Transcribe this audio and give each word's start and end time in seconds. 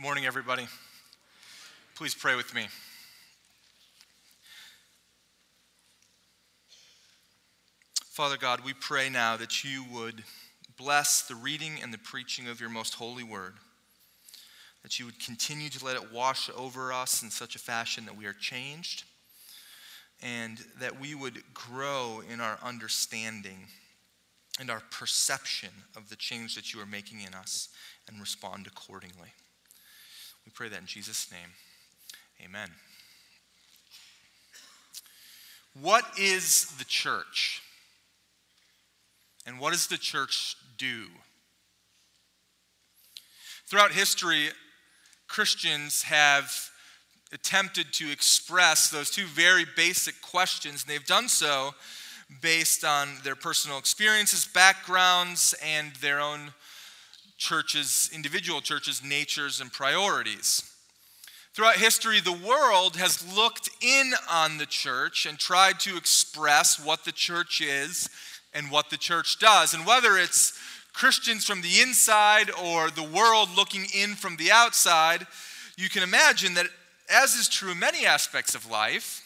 Morning, 0.00 0.26
everybody. 0.26 0.68
Please 1.96 2.14
pray 2.14 2.36
with 2.36 2.54
me. 2.54 2.68
Father 8.04 8.36
God, 8.36 8.60
we 8.64 8.74
pray 8.74 9.08
now 9.08 9.36
that 9.36 9.64
you 9.64 9.84
would 9.92 10.22
bless 10.76 11.22
the 11.22 11.34
reading 11.34 11.80
and 11.82 11.92
the 11.92 11.98
preaching 11.98 12.46
of 12.46 12.60
your 12.60 12.70
most 12.70 12.94
holy 12.94 13.24
word, 13.24 13.54
that 14.84 15.00
you 15.00 15.04
would 15.04 15.18
continue 15.18 15.68
to 15.68 15.84
let 15.84 15.96
it 15.96 16.12
wash 16.12 16.48
over 16.56 16.92
us 16.92 17.24
in 17.24 17.30
such 17.30 17.56
a 17.56 17.58
fashion 17.58 18.04
that 18.04 18.16
we 18.16 18.26
are 18.26 18.32
changed, 18.32 19.02
and 20.22 20.60
that 20.78 21.00
we 21.00 21.16
would 21.16 21.42
grow 21.52 22.22
in 22.32 22.40
our 22.40 22.60
understanding 22.62 23.66
and 24.60 24.70
our 24.70 24.82
perception 24.92 25.70
of 25.96 26.08
the 26.08 26.14
change 26.14 26.54
that 26.54 26.72
you 26.72 26.80
are 26.80 26.86
making 26.86 27.20
in 27.20 27.34
us 27.34 27.68
and 28.06 28.20
respond 28.20 28.68
accordingly. 28.68 29.32
We 30.48 30.52
pray 30.54 30.70
that 30.70 30.80
in 30.80 30.86
Jesus' 30.86 31.30
name. 31.30 31.50
Amen. 32.42 32.70
What 35.78 36.06
is 36.18 36.74
the 36.78 36.86
church? 36.86 37.60
And 39.44 39.60
what 39.60 39.74
does 39.74 39.88
the 39.88 39.98
church 39.98 40.56
do? 40.78 41.04
Throughout 43.66 43.92
history, 43.92 44.48
Christians 45.26 46.04
have 46.04 46.50
attempted 47.30 47.92
to 47.92 48.10
express 48.10 48.88
those 48.88 49.10
two 49.10 49.26
very 49.26 49.66
basic 49.76 50.22
questions, 50.22 50.82
and 50.82 50.90
they've 50.90 51.04
done 51.04 51.28
so 51.28 51.72
based 52.40 52.84
on 52.84 53.18
their 53.22 53.36
personal 53.36 53.76
experiences, 53.76 54.46
backgrounds, 54.46 55.54
and 55.62 55.94
their 55.96 56.20
own 56.20 56.54
churches, 57.38 58.10
individual 58.12 58.60
churches' 58.60 59.02
natures 59.02 59.60
and 59.60 59.72
priorities. 59.72 60.62
Throughout 61.54 61.76
history, 61.76 62.20
the 62.20 62.32
world 62.32 62.96
has 62.96 63.34
looked 63.34 63.70
in 63.80 64.12
on 64.30 64.58
the 64.58 64.66
church 64.66 65.24
and 65.24 65.38
tried 65.38 65.80
to 65.80 65.96
express 65.96 66.78
what 66.78 67.04
the 67.04 67.12
church 67.12 67.60
is 67.60 68.08
and 68.52 68.70
what 68.70 68.90
the 68.90 68.96
church 68.96 69.38
does. 69.38 69.74
And 69.74 69.86
whether 69.86 70.16
it's 70.18 70.58
Christians 70.92 71.44
from 71.44 71.62
the 71.62 71.80
inside 71.80 72.50
or 72.50 72.90
the 72.90 73.02
world 73.02 73.48
looking 73.56 73.86
in 73.94 74.14
from 74.14 74.36
the 74.36 74.50
outside, 74.50 75.26
you 75.76 75.88
can 75.88 76.02
imagine 76.02 76.54
that, 76.54 76.66
as 77.08 77.34
is 77.34 77.48
true 77.48 77.72
in 77.72 77.78
many 77.78 78.04
aspects 78.04 78.54
of 78.54 78.70
life, 78.70 79.24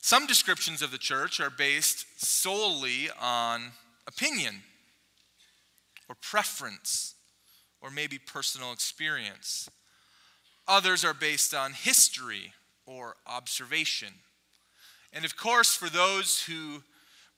some 0.00 0.26
descriptions 0.26 0.82
of 0.82 0.90
the 0.90 0.98
church 0.98 1.38
are 1.38 1.50
based 1.50 2.06
solely 2.16 3.08
on 3.20 3.72
opinion 4.06 4.62
or 6.08 6.14
preference 6.14 7.14
or 7.80 7.90
maybe 7.90 8.18
personal 8.18 8.72
experience. 8.72 9.68
Others 10.68 11.04
are 11.04 11.14
based 11.14 11.54
on 11.54 11.72
history 11.72 12.52
or 12.86 13.16
observation. 13.26 14.14
And 15.12 15.24
of 15.24 15.36
course, 15.36 15.74
for 15.74 15.90
those 15.90 16.42
who 16.42 16.82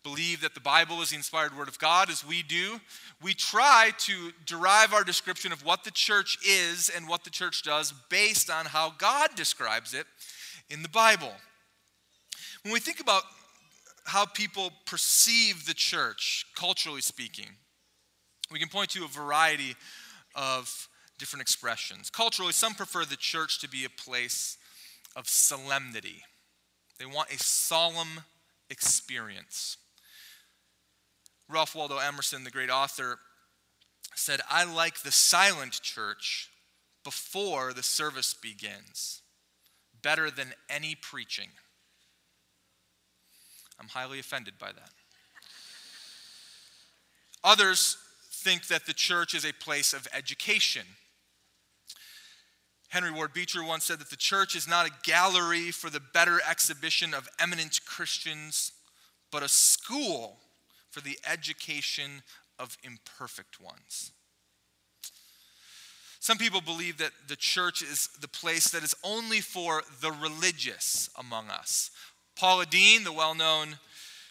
believe 0.02 0.42
that 0.42 0.54
the 0.54 0.60
Bible 0.60 1.00
is 1.00 1.10
the 1.10 1.16
inspired 1.16 1.56
word 1.56 1.66
of 1.66 1.78
God, 1.78 2.10
as 2.10 2.24
we 2.24 2.42
do, 2.42 2.78
we 3.22 3.32
try 3.32 3.90
to 3.98 4.32
derive 4.44 4.92
our 4.92 5.02
description 5.02 5.50
of 5.50 5.64
what 5.64 5.82
the 5.82 5.90
church 5.90 6.38
is 6.46 6.90
and 6.94 7.08
what 7.08 7.24
the 7.24 7.30
church 7.30 7.62
does 7.62 7.92
based 8.10 8.50
on 8.50 8.66
how 8.66 8.92
God 8.98 9.30
describes 9.34 9.94
it 9.94 10.06
in 10.68 10.82
the 10.82 10.88
Bible. 10.90 11.32
When 12.62 12.72
we 12.72 12.80
think 12.80 13.00
about 13.00 13.22
how 14.04 14.26
people 14.26 14.70
perceive 14.84 15.66
the 15.66 15.74
church, 15.74 16.46
culturally 16.54 17.00
speaking, 17.00 17.48
we 18.50 18.58
can 18.58 18.68
point 18.68 18.90
to 18.90 19.04
a 19.04 19.08
variety 19.08 19.74
of 20.34 20.88
different 21.18 21.42
expressions. 21.42 22.10
Culturally, 22.10 22.52
some 22.52 22.74
prefer 22.74 23.04
the 23.04 23.16
church 23.16 23.60
to 23.60 23.68
be 23.68 23.84
a 23.84 23.88
place 23.88 24.58
of 25.16 25.28
solemnity, 25.28 26.22
they 26.98 27.06
want 27.06 27.30
a 27.30 27.38
solemn 27.38 28.22
experience. 28.70 29.76
Ralph 31.48 31.74
Waldo 31.74 31.98
Emerson, 31.98 32.44
the 32.44 32.50
great 32.50 32.70
author, 32.70 33.18
said, 34.14 34.40
I 34.48 34.64
like 34.64 35.00
the 35.00 35.12
silent 35.12 35.80
church 35.82 36.48
before 37.04 37.72
the 37.72 37.82
service 37.82 38.34
begins 38.34 39.22
better 40.02 40.30
than 40.30 40.54
any 40.70 40.94
preaching. 40.94 41.48
I'm 43.80 43.88
highly 43.88 44.18
offended 44.18 44.54
by 44.58 44.72
that. 44.72 44.90
Others 47.42 47.98
think 48.44 48.66
that 48.66 48.84
the 48.84 48.92
church 48.92 49.34
is 49.34 49.46
a 49.46 49.54
place 49.54 49.94
of 49.94 50.06
education. 50.12 50.82
Henry 52.90 53.10
Ward 53.10 53.32
Beecher 53.32 53.64
once 53.64 53.84
said 53.84 53.98
that 54.00 54.10
the 54.10 54.16
church 54.16 54.54
is 54.54 54.68
not 54.68 54.86
a 54.86 54.92
gallery 55.02 55.70
for 55.70 55.88
the 55.88 56.02
better 56.12 56.40
exhibition 56.48 57.14
of 57.14 57.26
eminent 57.40 57.80
Christians, 57.86 58.72
but 59.32 59.42
a 59.42 59.48
school 59.48 60.36
for 60.90 61.00
the 61.00 61.18
education 61.28 62.22
of 62.58 62.76
imperfect 62.84 63.60
ones. 63.60 64.12
Some 66.20 66.36
people 66.38 66.60
believe 66.60 66.98
that 66.98 67.12
the 67.26 67.36
church 67.36 67.82
is 67.82 68.10
the 68.20 68.28
place 68.28 68.68
that 68.70 68.84
is 68.84 68.94
only 69.02 69.40
for 69.40 69.82
the 70.02 70.12
religious 70.12 71.08
among 71.18 71.48
us. 71.48 71.90
Paula 72.36 72.66
Deen, 72.66 73.04
the 73.04 73.12
well 73.12 73.34
known 73.34 73.78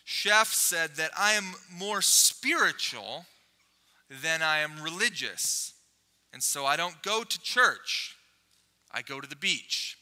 chef, 0.05 0.53
said 0.53 0.91
that 0.97 1.11
I 1.17 1.33
am 1.33 1.55
more 1.71 2.01
spiritual 2.01 3.25
than 4.09 4.41
I 4.41 4.59
am 4.59 4.81
religious. 4.81 5.73
And 6.31 6.41
so 6.41 6.65
I 6.65 6.75
don't 6.75 7.01
go 7.03 7.23
to 7.23 7.41
church, 7.41 8.15
I 8.91 9.01
go 9.01 9.21
to 9.21 9.27
the 9.27 9.35
beach. 9.35 9.97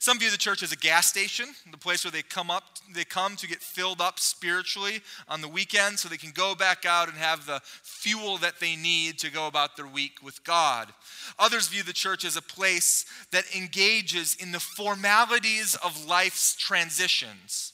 Some 0.00 0.20
view 0.20 0.30
the 0.30 0.38
church 0.38 0.62
as 0.62 0.70
a 0.70 0.76
gas 0.76 1.08
station, 1.08 1.48
the 1.72 1.76
place 1.76 2.04
where 2.04 2.12
they 2.12 2.22
come 2.22 2.52
up, 2.52 2.62
they 2.94 3.04
come 3.04 3.34
to 3.34 3.48
get 3.48 3.60
filled 3.60 4.00
up 4.00 4.20
spiritually 4.20 5.00
on 5.26 5.40
the 5.40 5.48
weekend 5.48 5.98
so 5.98 6.08
they 6.08 6.16
can 6.16 6.30
go 6.30 6.54
back 6.54 6.86
out 6.86 7.08
and 7.08 7.18
have 7.18 7.46
the 7.46 7.60
fuel 7.82 8.38
that 8.38 8.60
they 8.60 8.76
need 8.76 9.18
to 9.18 9.30
go 9.30 9.48
about 9.48 9.76
their 9.76 9.88
week 9.88 10.22
with 10.22 10.44
God. 10.44 10.92
Others 11.38 11.68
view 11.68 11.82
the 11.82 11.92
church 11.92 12.24
as 12.24 12.36
a 12.36 12.42
place 12.42 13.06
that 13.32 13.44
engages 13.56 14.36
in 14.36 14.52
the 14.52 14.60
formalities 14.60 15.76
of 15.84 16.06
life's 16.06 16.54
transitions, 16.54 17.72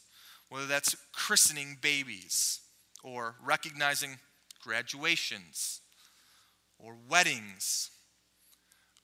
whether 0.49 0.67
that's 0.67 0.97
christening 1.13 1.77
babies 1.83 2.61
or 3.03 3.35
recognizing 3.45 4.17
graduations 4.65 5.81
or 6.79 6.97
weddings 7.09 7.91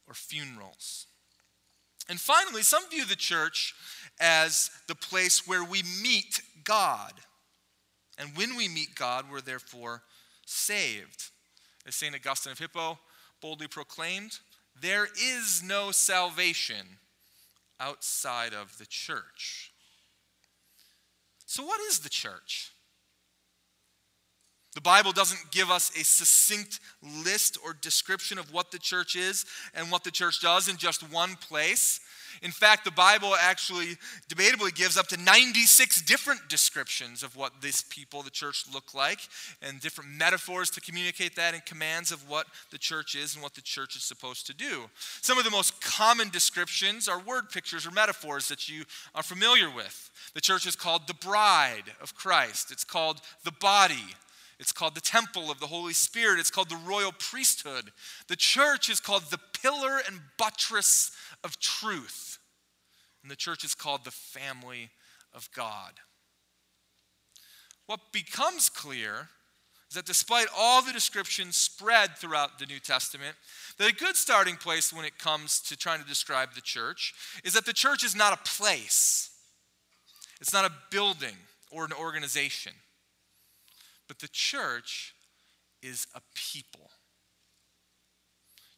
or 0.09 0.15
funerals. 0.15 1.07
And 2.09 2.19
finally, 2.19 2.63
some 2.63 2.89
view 2.91 3.05
the 3.05 3.15
church 3.15 3.75
as 4.19 4.71
the 4.89 4.95
place 4.95 5.47
where 5.47 5.63
we 5.63 5.83
meet 6.03 6.41
God. 6.65 7.13
And 8.19 8.37
when 8.37 8.57
we 8.57 8.69
meet 8.69 8.95
God, 8.97 9.27
we're 9.31 9.41
therefore 9.41 10.03
saved. 10.45 11.31
As 11.87 11.95
St. 11.95 12.15
Augustine 12.15 12.53
of 12.53 12.59
Hippo 12.59 12.99
boldly 13.41 13.69
proclaimed, 13.69 14.41
there 14.81 15.07
is 15.07 15.63
no 15.65 15.93
salvation 15.93 16.99
outside 17.79 18.53
of 18.53 18.77
the 18.79 18.87
church. 18.87 19.73
So, 21.47 21.65
what 21.65 21.81
is 21.81 22.01
the 22.01 22.09
church? 22.09 22.73
The 24.75 24.81
Bible 24.81 25.11
doesn't 25.13 25.51
give 25.51 25.69
us 25.71 25.91
a 25.99 26.05
succinct 26.05 26.79
list 27.25 27.59
or 27.65 27.75
description 27.75 28.39
of 28.39 28.53
what 28.53 28.71
the 28.71 28.79
church 28.79 29.17
is 29.17 29.45
and 29.75 29.91
what 29.91 30.05
the 30.05 30.13
church 30.13 30.41
does 30.41 30.69
in 30.69 30.77
just 30.77 31.03
one 31.13 31.35
place. 31.37 32.01
In 32.43 32.53
fact, 32.53 32.85
the 32.85 32.93
Bible 32.93 33.35
actually 33.35 33.97
debatably 34.29 34.73
gives 34.73 34.97
up 34.97 35.09
to 35.09 35.17
96 35.17 36.03
different 36.03 36.49
descriptions 36.49 37.25
of 37.25 37.35
what 37.35 37.61
this 37.61 37.83
people, 37.83 38.23
the 38.23 38.31
church, 38.31 38.65
look 38.73 38.95
like, 38.95 39.19
and 39.61 39.81
different 39.81 40.11
metaphors 40.11 40.71
to 40.71 40.81
communicate 40.81 41.35
that 41.35 41.55
and 41.55 41.65
commands 41.67 42.13
of 42.13 42.29
what 42.29 42.47
the 42.71 42.79
church 42.79 43.17
is 43.17 43.35
and 43.35 43.43
what 43.43 43.55
the 43.55 43.61
church 43.61 43.97
is 43.97 44.05
supposed 44.05 44.47
to 44.47 44.55
do. 44.55 44.89
Some 45.21 45.37
of 45.37 45.45
the 45.45 45.51
most 45.51 45.81
common 45.83 46.29
descriptions 46.29 47.09
are 47.09 47.19
word 47.19 47.51
pictures 47.51 47.87
or 47.87 47.91
metaphors 47.91 48.49
that 48.49 48.69
you 48.69 48.85
are 49.15 49.25
familiar 49.25 49.69
with. 49.69 50.11
The 50.35 50.41
church 50.41 50.67
is 50.67 50.77
called 50.77 51.09
the 51.09 51.15
bride 51.15 51.93
of 52.01 52.15
Christ, 52.15 52.71
it's 52.71 52.85
called 52.85 53.21
the 53.45 53.53
body 53.53 54.15
it's 54.61 54.73
called 54.73 54.95
the 54.95 55.01
temple 55.01 55.51
of 55.51 55.59
the 55.59 55.67
Holy 55.67 55.95
Spirit. 55.95 56.39
It's 56.39 56.51
called 56.51 56.69
the 56.69 56.77
royal 56.77 57.13
priesthood. 57.13 57.93
The 58.29 58.37
church 58.37 58.91
is 58.91 59.01
called 59.01 59.23
the 59.31 59.41
pillar 59.63 60.03
and 60.07 60.21
buttress 60.37 61.13
of 61.43 61.59
truth. 61.59 62.39
And 63.23 63.31
the 63.31 63.37
church 63.37 63.65
is 63.65 63.75
called 63.75 64.05
the 64.05 64.11
family 64.11 64.91
of 65.33 65.49
God. 65.57 65.93
What 67.87 68.13
becomes 68.13 68.69
clear 68.69 69.31
is 69.89 69.95
that 69.95 70.05
despite 70.05 70.49
all 70.57 70.83
the 70.83 70.93
descriptions 70.93 71.57
spread 71.57 72.19
throughout 72.19 72.59
the 72.59 72.67
New 72.67 72.81
Testament, 72.81 73.37
that 73.79 73.91
a 73.91 73.95
good 73.95 74.15
starting 74.15 74.57
place 74.57 74.93
when 74.93 75.07
it 75.07 75.19
comes 75.19 75.61
to 75.63 75.77
trying 75.77 76.03
to 76.03 76.07
describe 76.07 76.53
the 76.55 76.61
church 76.61 77.15
is 77.45 77.55
that 77.55 77.65
the 77.65 77.73
church 77.73 78.05
is 78.05 78.15
not 78.15 78.35
a 78.35 78.51
place, 78.59 79.31
it's 80.39 80.53
not 80.53 80.67
a 80.67 80.73
building 80.91 81.37
or 81.71 81.87
an 81.87 81.93
organization. 81.95 82.73
But 84.11 84.19
the 84.19 84.27
church 84.27 85.15
is 85.85 86.09
a 86.17 86.21
people. 86.35 86.91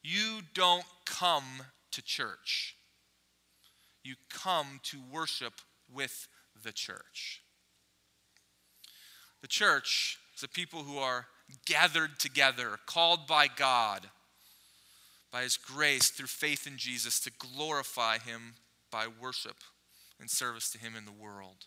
You 0.03 0.41
don't 0.53 0.85
come 1.07 1.63
to 1.93 2.03
church, 2.03 2.77
you 4.05 4.17
come 4.29 4.81
to 4.83 4.99
worship 5.11 5.55
with 5.91 6.29
the 6.63 6.71
church. 6.71 7.41
The 9.41 9.49
church 9.49 10.19
is 10.37 10.43
a 10.43 10.49
people 10.49 10.83
who 10.83 10.99
are 10.99 11.29
gathered 11.65 12.19
together, 12.19 12.79
called 12.85 13.27
by 13.27 13.47
God, 13.49 14.11
by 15.31 15.45
His 15.45 15.57
grace 15.57 16.11
through 16.11 16.27
faith 16.27 16.67
in 16.67 16.77
Jesus 16.77 17.19
to 17.21 17.31
glorify 17.39 18.19
Him 18.19 18.57
by 18.91 19.07
worship 19.07 19.57
and 20.21 20.29
service 20.29 20.71
to 20.73 20.79
Him 20.79 20.95
in 20.95 21.07
the 21.07 21.11
world. 21.11 21.65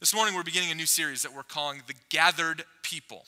This 0.00 0.14
morning, 0.14 0.34
we're 0.34 0.42
beginning 0.42 0.70
a 0.70 0.74
new 0.74 0.86
series 0.86 1.20
that 1.24 1.34
we're 1.34 1.42
calling 1.42 1.82
The 1.86 1.92
Gathered 2.08 2.64
People. 2.82 3.26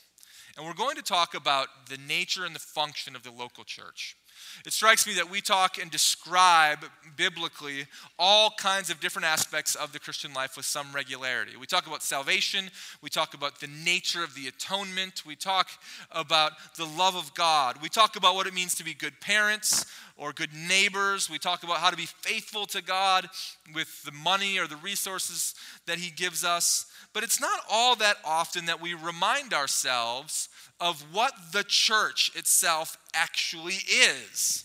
And 0.56 0.64
we're 0.64 0.72
going 0.72 0.96
to 0.96 1.02
talk 1.02 1.34
about 1.34 1.68
the 1.90 1.98
nature 2.08 2.46
and 2.46 2.54
the 2.54 2.60
function 2.60 3.14
of 3.14 3.22
the 3.22 3.30
local 3.30 3.62
church. 3.62 4.16
It 4.64 4.72
strikes 4.72 5.06
me 5.06 5.12
that 5.16 5.30
we 5.30 5.42
talk 5.42 5.76
and 5.76 5.90
describe 5.90 6.78
biblically 7.14 7.84
all 8.18 8.54
kinds 8.58 8.88
of 8.88 9.00
different 9.00 9.26
aspects 9.26 9.74
of 9.74 9.92
the 9.92 9.98
Christian 9.98 10.32
life 10.32 10.56
with 10.56 10.64
some 10.64 10.86
regularity. 10.94 11.52
We 11.60 11.66
talk 11.66 11.86
about 11.86 12.02
salvation, 12.02 12.70
we 13.02 13.10
talk 13.10 13.34
about 13.34 13.60
the 13.60 13.68
nature 13.84 14.24
of 14.24 14.34
the 14.34 14.48
atonement, 14.48 15.26
we 15.26 15.36
talk 15.36 15.68
about 16.10 16.52
the 16.78 16.86
love 16.86 17.16
of 17.16 17.34
God, 17.34 17.82
we 17.82 17.90
talk 17.90 18.16
about 18.16 18.34
what 18.34 18.46
it 18.46 18.54
means 18.54 18.74
to 18.76 18.84
be 18.84 18.94
good 18.94 19.20
parents 19.20 19.84
or 20.16 20.32
good 20.32 20.52
neighbors, 20.54 21.30
we 21.30 21.38
talk 21.38 21.62
about 21.62 21.78
how 21.78 21.90
to 21.90 21.96
be 21.96 22.06
faithful 22.06 22.66
to 22.66 22.82
God 22.82 23.28
with 23.74 24.02
the 24.04 24.12
money 24.12 24.58
or 24.58 24.66
the 24.66 24.76
resources 24.76 25.54
that 25.86 25.98
He 25.98 26.10
gives 26.10 26.44
us. 26.44 26.86
But 27.12 27.22
it's 27.22 27.40
not 27.40 27.60
all 27.70 27.96
that 27.96 28.16
often 28.24 28.66
that 28.66 28.80
we 28.80 28.94
remind 28.94 29.52
ourselves 29.52 30.48
of 30.80 31.00
what 31.12 31.32
the 31.52 31.64
church 31.64 32.30
itself 32.34 32.96
actually 33.14 33.74
is 33.74 34.64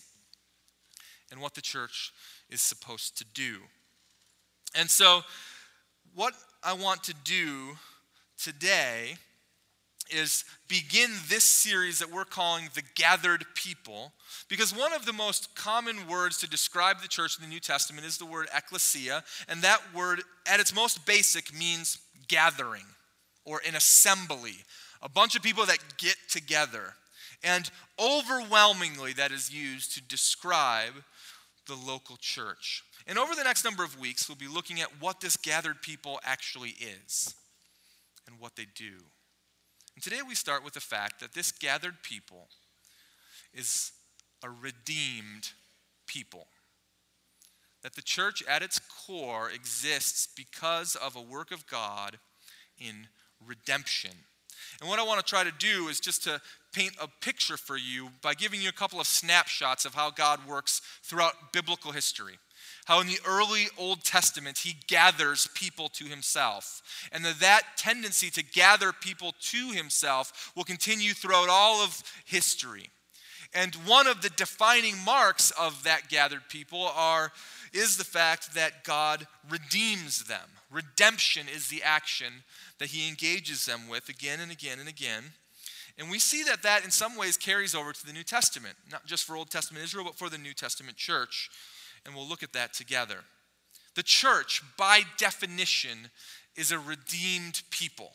and 1.31 1.41
what 1.41 1.55
the 1.55 1.61
church 1.61 2.11
is 2.50 2.61
supposed 2.61 3.17
to 3.17 3.25
do. 3.33 3.57
And 4.75 4.89
so, 4.89 5.21
what 6.13 6.33
I 6.63 6.73
want 6.73 7.03
to 7.03 7.13
do 7.23 7.77
today 8.41 9.17
is 10.09 10.45
begin 10.68 11.12
this 11.30 11.44
series 11.44 12.00
that 12.00 12.12
we're 12.12 12.25
calling 12.25 12.69
The 12.74 12.83
Gathered 12.95 13.45
People, 13.56 14.13
because 14.50 14.75
one 14.75 14.94
of 14.94 15.06
the 15.06 15.13
most 15.13 15.56
common 15.56 16.07
words 16.07 16.38
to 16.39 16.50
describe 16.50 17.01
the 17.01 17.07
church 17.07 17.38
in 17.38 17.44
the 17.44 17.50
New 17.50 17.59
Testament 17.59 18.06
is 18.06 18.18
the 18.18 18.25
word 18.25 18.48
ecclesia, 18.56 19.24
and 19.48 19.62
that 19.62 19.81
word, 19.94 20.21
at 20.45 20.59
its 20.59 20.74
most 20.74 21.06
basic, 21.06 21.57
means 21.57 22.00
gathering 22.27 22.86
or 23.45 23.62
an 23.68 23.75
assembly, 23.75 24.56
a 25.01 25.09
bunch 25.09 25.36
of 25.36 25.44
people 25.44 25.65
that 25.65 25.80
get 25.98 26.15
together. 26.30 26.94
And 27.44 27.69
overwhelmingly, 28.00 29.13
that 29.13 29.31
is 29.31 29.53
used 29.53 29.94
to 29.94 30.01
describe 30.01 30.94
the 31.68 31.75
local 31.75 32.18
church. 32.18 32.83
And 33.06 33.18
over 33.18 33.36
the 33.36 33.44
next 33.44 33.63
number 33.63 33.83
of 33.83 34.00
weeks, 34.00 34.27
we'll 34.27 34.38
be 34.38 34.48
looking 34.48 34.81
at 34.81 35.01
what 35.01 35.21
this 35.21 35.38
gathered 35.38 35.81
people 35.81 36.19
actually 36.24 36.75
is 37.06 37.36
and 38.27 38.39
what 38.39 38.56
they 38.56 38.65
do. 38.75 38.94
And 39.97 40.03
today 40.03 40.21
we 40.21 40.35
start 40.35 40.63
with 40.63 40.75
the 40.75 40.79
fact 40.79 41.21
that 41.21 41.33
this 41.33 41.51
gathered 41.51 42.03
people 42.03 42.49
is 43.51 43.94
a 44.44 44.47
redeemed 44.47 45.53
people. 46.05 46.45
That 47.81 47.95
the 47.95 48.03
church 48.03 48.44
at 48.47 48.61
its 48.61 48.77
core 48.77 49.49
exists 49.49 50.27
because 50.35 50.95
of 50.95 51.15
a 51.15 51.21
work 51.21 51.51
of 51.51 51.65
God 51.65 52.19
in 52.77 53.07
redemption. 53.44 54.11
And 54.79 54.88
what 54.88 54.99
I 54.99 55.03
want 55.03 55.19
to 55.19 55.25
try 55.25 55.44
to 55.44 55.51
do 55.57 55.88
is 55.88 56.00
just 56.00 56.23
to 56.25 56.41
paint 56.73 56.93
a 57.01 57.07
picture 57.21 57.57
for 57.57 57.75
you 57.75 58.09
by 58.21 58.35
giving 58.35 58.61
you 58.61 58.69
a 58.69 58.73
couple 58.73 59.00
of 59.00 59.07
snapshots 59.07 59.83
of 59.83 59.95
how 59.95 60.11
God 60.11 60.47
works 60.47 60.79
throughout 61.01 61.53
biblical 61.53 61.91
history. 61.91 62.38
How 62.88 63.01
in 63.01 63.07
the 63.07 63.19
early 63.28 63.68
Old 63.78 64.06
Testament, 64.06 64.60
he 64.60 64.78
gathers 64.88 65.50
people 65.54 65.89
to 65.89 66.06
himself. 66.06 66.81
And 67.12 67.25
that, 67.25 67.42
that 67.42 67.63
tendency 67.75 68.30
to 68.30 68.42
gather 68.42 68.94
people 68.94 69.34
to 69.51 69.72
himself 69.72 70.54
will 70.56 70.63
continue 70.63 71.12
throughout 71.12 71.50
all 71.50 71.84
of 71.84 72.01
history. 72.24 72.89
And 73.54 73.75
one 73.75 74.07
of 74.07 74.22
the 74.22 74.30
defining 74.30 74.98
marks 75.04 75.51
of 75.51 75.84
that 75.84 76.07
gathered 76.07 76.48
people 76.48 76.81
are, 76.95 77.34
is 77.74 77.98
the 77.98 78.06
fact 78.06 78.56
that 78.56 78.86
God 78.86 79.28
redeems 79.50 80.24
them. 80.24 80.50
Redemption 80.72 81.48
is 81.54 81.68
the 81.68 81.84
action 81.84 82.45
that 82.80 82.92
he 82.92 83.10
engages 83.10 83.66
them 83.66 83.89
with 83.89 84.07
again 84.07 84.39
and 84.39 84.50
again 84.50 84.80
and 84.80 84.88
again. 84.88 85.24
And 85.98 86.10
we 86.10 86.19
see 86.19 86.42
that 86.44 86.63
that 86.63 86.86
in 86.86 86.92
some 86.92 87.18
ways 87.18 87.36
carries 87.36 87.75
over 87.75 87.92
to 87.92 88.06
the 88.06 88.13
New 88.13 88.24
Testament, 88.24 88.75
not 88.89 89.06
just 89.06 89.25
for 89.25 89.36
Old 89.36 89.50
Testament 89.50 89.84
Israel, 89.84 90.06
but 90.06 90.16
for 90.16 90.30
the 90.30 90.38
New 90.38 90.54
Testament 90.54 90.95
church. 90.95 91.50
And 92.07 92.15
we'll 92.15 92.27
look 92.27 92.42
at 92.42 92.54
that 92.54 92.74
together. 92.74 93.18
The 93.95 94.01
church, 94.01 94.63
by 94.77 95.01
definition, 95.18 96.09
is 96.56 96.71
a 96.71 96.80
redeemed 96.80 97.62
people. 97.69 98.13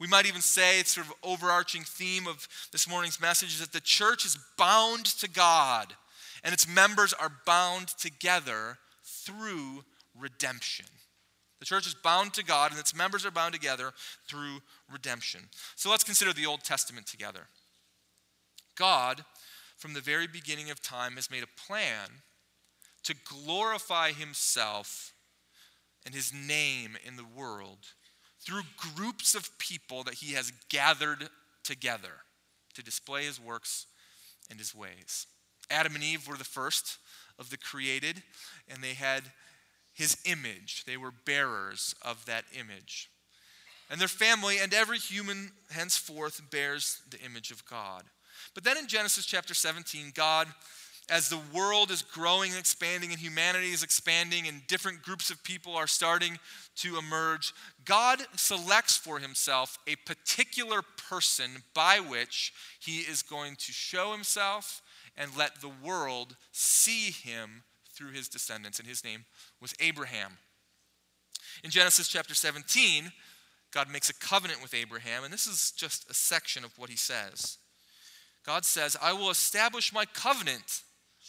We 0.00 0.08
might 0.08 0.26
even 0.26 0.40
say 0.40 0.80
it's 0.80 0.94
sort 0.94 1.06
of 1.06 1.12
overarching 1.22 1.82
theme 1.82 2.26
of 2.26 2.48
this 2.72 2.88
morning's 2.88 3.20
message 3.20 3.50
is 3.50 3.60
that 3.60 3.72
the 3.72 3.80
church 3.80 4.24
is 4.24 4.38
bound 4.58 5.04
to 5.04 5.28
God 5.28 5.94
and 6.42 6.52
its 6.52 6.66
members 6.66 7.12
are 7.12 7.30
bound 7.46 7.88
together 7.88 8.78
through 9.04 9.84
redemption. 10.18 10.86
The 11.60 11.66
church 11.66 11.86
is 11.86 11.94
bound 11.94 12.34
to 12.34 12.44
God 12.44 12.72
and 12.72 12.80
its 12.80 12.96
members 12.96 13.24
are 13.24 13.30
bound 13.30 13.54
together 13.54 13.92
through 14.26 14.58
redemption. 14.90 15.42
So 15.76 15.90
let's 15.90 16.02
consider 16.02 16.32
the 16.32 16.46
Old 16.46 16.64
Testament 16.64 17.06
together. 17.06 17.46
God, 18.76 19.24
from 19.76 19.94
the 19.94 20.00
very 20.00 20.26
beginning 20.26 20.70
of 20.70 20.82
time, 20.82 21.14
has 21.14 21.30
made 21.30 21.44
a 21.44 21.68
plan 21.68 22.22
to 23.04 23.14
glorify 23.24 24.12
himself 24.12 25.12
and 26.04 26.14
his 26.14 26.32
name 26.32 26.96
in 27.04 27.16
the 27.16 27.24
world 27.24 27.78
through 28.40 28.62
groups 28.96 29.34
of 29.34 29.56
people 29.58 30.02
that 30.02 30.14
he 30.14 30.34
has 30.34 30.52
gathered 30.68 31.28
together 31.62 32.24
to 32.74 32.82
display 32.82 33.24
his 33.24 33.40
works 33.40 33.86
and 34.50 34.58
his 34.58 34.74
ways. 34.74 35.26
Adam 35.70 35.94
and 35.94 36.04
Eve 36.04 36.26
were 36.26 36.36
the 36.36 36.44
first 36.44 36.98
of 37.38 37.50
the 37.50 37.56
created, 37.56 38.22
and 38.68 38.82
they 38.82 38.94
had 38.94 39.22
his 39.92 40.18
image. 40.24 40.84
They 40.84 40.96
were 40.96 41.12
bearers 41.24 41.94
of 42.02 42.24
that 42.26 42.44
image. 42.58 43.08
And 43.90 44.00
their 44.00 44.08
family 44.08 44.58
and 44.58 44.72
every 44.72 44.98
human 44.98 45.52
henceforth 45.70 46.40
bears 46.50 47.02
the 47.10 47.20
image 47.20 47.50
of 47.50 47.64
God. 47.66 48.04
But 48.54 48.64
then 48.64 48.78
in 48.78 48.86
Genesis 48.86 49.26
chapter 49.26 49.54
17, 49.54 50.12
God, 50.14 50.48
as 51.10 51.28
the 51.28 51.40
world 51.52 51.90
is 51.90 52.02
growing 52.02 52.50
and 52.52 52.60
expanding 52.60 53.10
and 53.10 53.18
humanity 53.20 53.72
is 53.72 53.82
expanding 53.82 54.46
and 54.46 54.66
different 54.66 55.02
groups 55.02 55.30
of 55.30 55.42
people 55.42 55.76
are 55.76 55.86
starting 55.86 56.38
to 56.76 56.96
emerge, 56.96 57.52
God 57.84 58.20
selects 58.36 58.96
for 58.96 59.18
himself 59.18 59.78
a 59.86 59.96
particular 60.06 60.80
person 61.08 61.64
by 61.74 61.98
which 61.98 62.52
he 62.80 62.98
is 62.98 63.22
going 63.22 63.56
to 63.56 63.72
show 63.72 64.12
himself 64.12 64.80
and 65.16 65.36
let 65.36 65.60
the 65.60 65.72
world 65.84 66.36
see 66.52 67.10
him 67.10 67.64
through 67.94 68.12
his 68.12 68.28
descendants. 68.28 68.78
And 68.78 68.88
his 68.88 69.04
name 69.04 69.24
was 69.60 69.74
Abraham. 69.80 70.38
In 71.62 71.70
Genesis 71.70 72.08
chapter 72.08 72.34
17, 72.34 73.12
God 73.72 73.90
makes 73.90 74.08
a 74.08 74.14
covenant 74.14 74.62
with 74.62 74.74
Abraham, 74.74 75.24
and 75.24 75.32
this 75.32 75.46
is 75.46 75.72
just 75.72 76.08
a 76.10 76.14
section 76.14 76.64
of 76.64 76.78
what 76.78 76.90
he 76.90 76.96
says. 76.96 77.58
God 78.44 78.64
says, 78.64 78.96
I 79.00 79.12
will 79.12 79.30
establish 79.30 79.92
my 79.92 80.04
covenant 80.04 80.82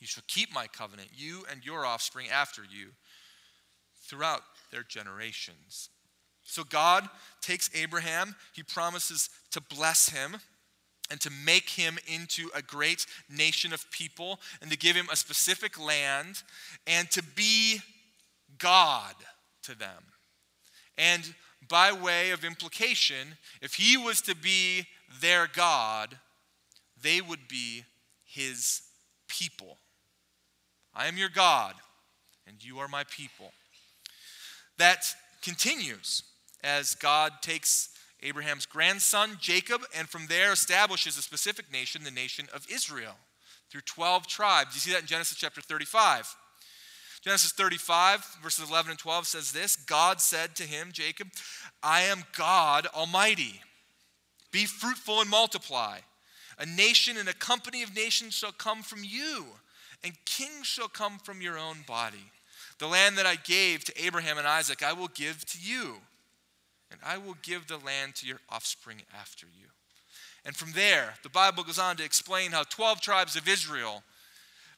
you 0.00 0.06
shall 0.06 0.24
keep 0.26 0.52
my 0.52 0.66
covenant, 0.66 1.10
you 1.14 1.44
and 1.50 1.64
your 1.64 1.84
offspring 1.84 2.28
after 2.30 2.62
you, 2.62 2.88
throughout 4.06 4.42
their 4.72 4.82
generations. 4.82 5.90
So 6.42 6.64
God 6.64 7.08
takes 7.40 7.70
Abraham, 7.74 8.34
he 8.52 8.62
promises 8.62 9.28
to 9.52 9.60
bless 9.60 10.08
him 10.08 10.38
and 11.10 11.20
to 11.20 11.30
make 11.44 11.70
him 11.70 11.98
into 12.06 12.50
a 12.54 12.62
great 12.62 13.04
nation 13.28 13.72
of 13.72 13.90
people 13.90 14.40
and 14.60 14.70
to 14.70 14.78
give 14.78 14.96
him 14.96 15.08
a 15.12 15.16
specific 15.16 15.78
land 15.78 16.42
and 16.86 17.10
to 17.10 17.22
be 17.22 17.80
God 18.58 19.14
to 19.64 19.76
them. 19.76 20.04
And 20.96 21.34
by 21.68 21.92
way 21.92 22.30
of 22.30 22.44
implication, 22.44 23.36
if 23.60 23.74
he 23.74 23.96
was 23.96 24.20
to 24.22 24.34
be 24.34 24.86
their 25.20 25.46
God, 25.46 26.16
they 27.02 27.20
would 27.20 27.48
be 27.48 27.84
his 28.24 28.82
people. 29.28 29.78
I 31.00 31.06
am 31.06 31.16
your 31.16 31.30
God, 31.30 31.76
and 32.46 32.62
you 32.62 32.78
are 32.80 32.86
my 32.86 33.04
people. 33.04 33.52
That 34.76 35.06
continues 35.40 36.22
as 36.62 36.94
God 36.94 37.32
takes 37.40 37.88
Abraham's 38.22 38.66
grandson, 38.66 39.38
Jacob, 39.40 39.80
and 39.96 40.10
from 40.10 40.26
there 40.26 40.52
establishes 40.52 41.16
a 41.16 41.22
specific 41.22 41.72
nation, 41.72 42.04
the 42.04 42.10
nation 42.10 42.48
of 42.54 42.66
Israel, 42.70 43.14
through 43.70 43.80
12 43.86 44.26
tribes. 44.26 44.74
You 44.74 44.80
see 44.80 44.92
that 44.92 45.00
in 45.00 45.06
Genesis 45.06 45.38
chapter 45.38 45.62
35. 45.62 46.36
Genesis 47.22 47.52
35, 47.52 48.36
verses 48.42 48.68
11 48.68 48.90
and 48.90 48.98
12 48.98 49.26
says 49.26 49.52
this 49.52 49.76
God 49.76 50.20
said 50.20 50.54
to 50.56 50.64
him, 50.64 50.90
Jacob, 50.92 51.28
I 51.82 52.02
am 52.02 52.24
God 52.36 52.86
Almighty. 52.94 53.62
Be 54.52 54.66
fruitful 54.66 55.22
and 55.22 55.30
multiply. 55.30 56.00
A 56.58 56.66
nation 56.66 57.16
and 57.16 57.26
a 57.30 57.32
company 57.32 57.82
of 57.82 57.96
nations 57.96 58.34
shall 58.34 58.52
come 58.52 58.82
from 58.82 59.00
you, 59.02 59.46
and 60.02 60.12
kings 60.24 60.66
shall 60.66 60.88
come 60.88 61.18
from 61.18 61.40
your 61.40 61.58
own 61.58 61.78
body. 61.86 62.32
The 62.78 62.86
land 62.86 63.18
that 63.18 63.26
I 63.26 63.36
gave 63.36 63.84
to 63.84 64.04
Abraham 64.04 64.38
and 64.38 64.46
Isaac, 64.46 64.82
I 64.82 64.92
will 64.92 65.08
give 65.08 65.44
to 65.46 65.58
you, 65.60 65.96
and 66.90 67.00
I 67.04 67.18
will 67.18 67.36
give 67.42 67.66
the 67.66 67.78
land 67.78 68.14
to 68.16 68.26
your 68.26 68.40
offspring 68.48 69.02
after 69.18 69.46
you. 69.46 69.66
And 70.44 70.56
from 70.56 70.72
there, 70.72 71.14
the 71.22 71.28
Bible 71.28 71.64
goes 71.64 71.78
on 71.78 71.96
to 71.96 72.04
explain 72.04 72.52
how 72.52 72.62
12 72.62 73.00
tribes 73.00 73.36
of 73.36 73.46
Israel 73.46 74.02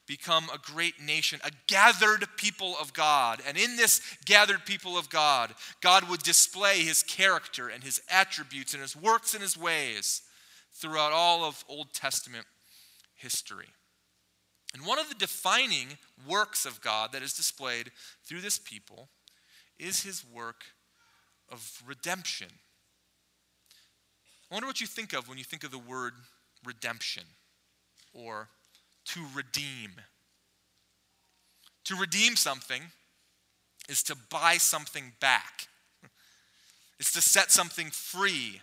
become 0.07 0.45
a 0.53 0.59
great 0.59 1.01
nation, 1.01 1.41
a 1.45 1.51
gathered 1.69 2.27
people 2.37 2.75
of 2.81 2.93
God. 2.93 3.41
And 3.47 3.57
in 3.57 3.77
this 3.77 4.01
gathered 4.25 4.67
people 4.67 4.99
of 4.99 5.09
God, 5.09 5.55
God 5.81 6.09
would 6.09 6.23
display 6.23 6.83
his 6.83 7.03
character 7.05 7.69
and 7.69 7.85
his 7.85 8.03
attributes 8.11 8.75
and 8.75 8.83
his 8.83 8.97
works 8.97 9.35
and 9.35 9.43
his 9.43 9.57
ways 9.57 10.23
throughout 10.73 11.13
all 11.13 11.45
of 11.45 11.65
Old 11.69 11.93
Testament 11.93 12.47
history. 13.15 13.69
And 14.75 14.87
one 14.87 14.99
of 14.99 15.09
the 15.09 15.15
defining 15.15 15.99
works 16.27 16.65
of 16.65 16.81
God 16.81 17.13
that 17.13 17.23
is 17.23 17.35
displayed 17.35 17.91
through 18.25 18.41
this 18.41 18.59
people 18.59 19.09
is 19.79 20.03
his 20.03 20.25
work 20.25 20.65
of 21.51 21.83
redemption. 21.87 22.49
I 24.51 24.55
wonder 24.55 24.67
what 24.67 24.81
you 24.81 24.87
think 24.87 25.13
of 25.13 25.29
when 25.29 25.39
you 25.39 25.45
think 25.45 25.65
of 25.65 25.71
the 25.71 25.79
word 25.79 26.15
redemption 26.65 27.25
or 28.15 28.49
to 29.07 29.21
redeem. 29.35 29.93
To 31.85 31.97
redeem 31.97 32.37
something 32.37 32.83
is 33.89 34.03
to 34.05 34.17
buy 34.31 34.57
something 34.57 35.13
back, 35.21 35.69
it's 37.01 37.13
to 37.13 37.21
set 37.21 37.51
something 37.51 37.91
free, 37.91 38.61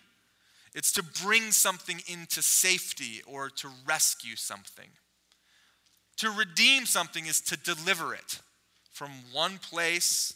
it's 0.73 0.91
to 0.93 1.03
bring 1.03 1.51
something 1.51 2.01
into 2.07 2.41
safety 2.41 3.21
or 3.27 3.49
to 3.49 3.69
rescue 3.85 4.35
something. 4.35 4.89
To 6.19 6.29
redeem 6.29 6.85
something 6.85 7.27
is 7.27 7.39
to 7.41 7.55
deliver 7.55 8.13
it 8.13 8.39
from 8.91 9.09
one 9.31 9.57
place 9.57 10.33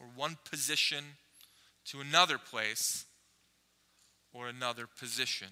or 0.00 0.06
one 0.14 0.38
position 0.50 1.04
to 1.86 2.00
another 2.00 2.38
place 2.38 3.04
or 4.32 4.48
another 4.48 4.86
position. 4.86 5.48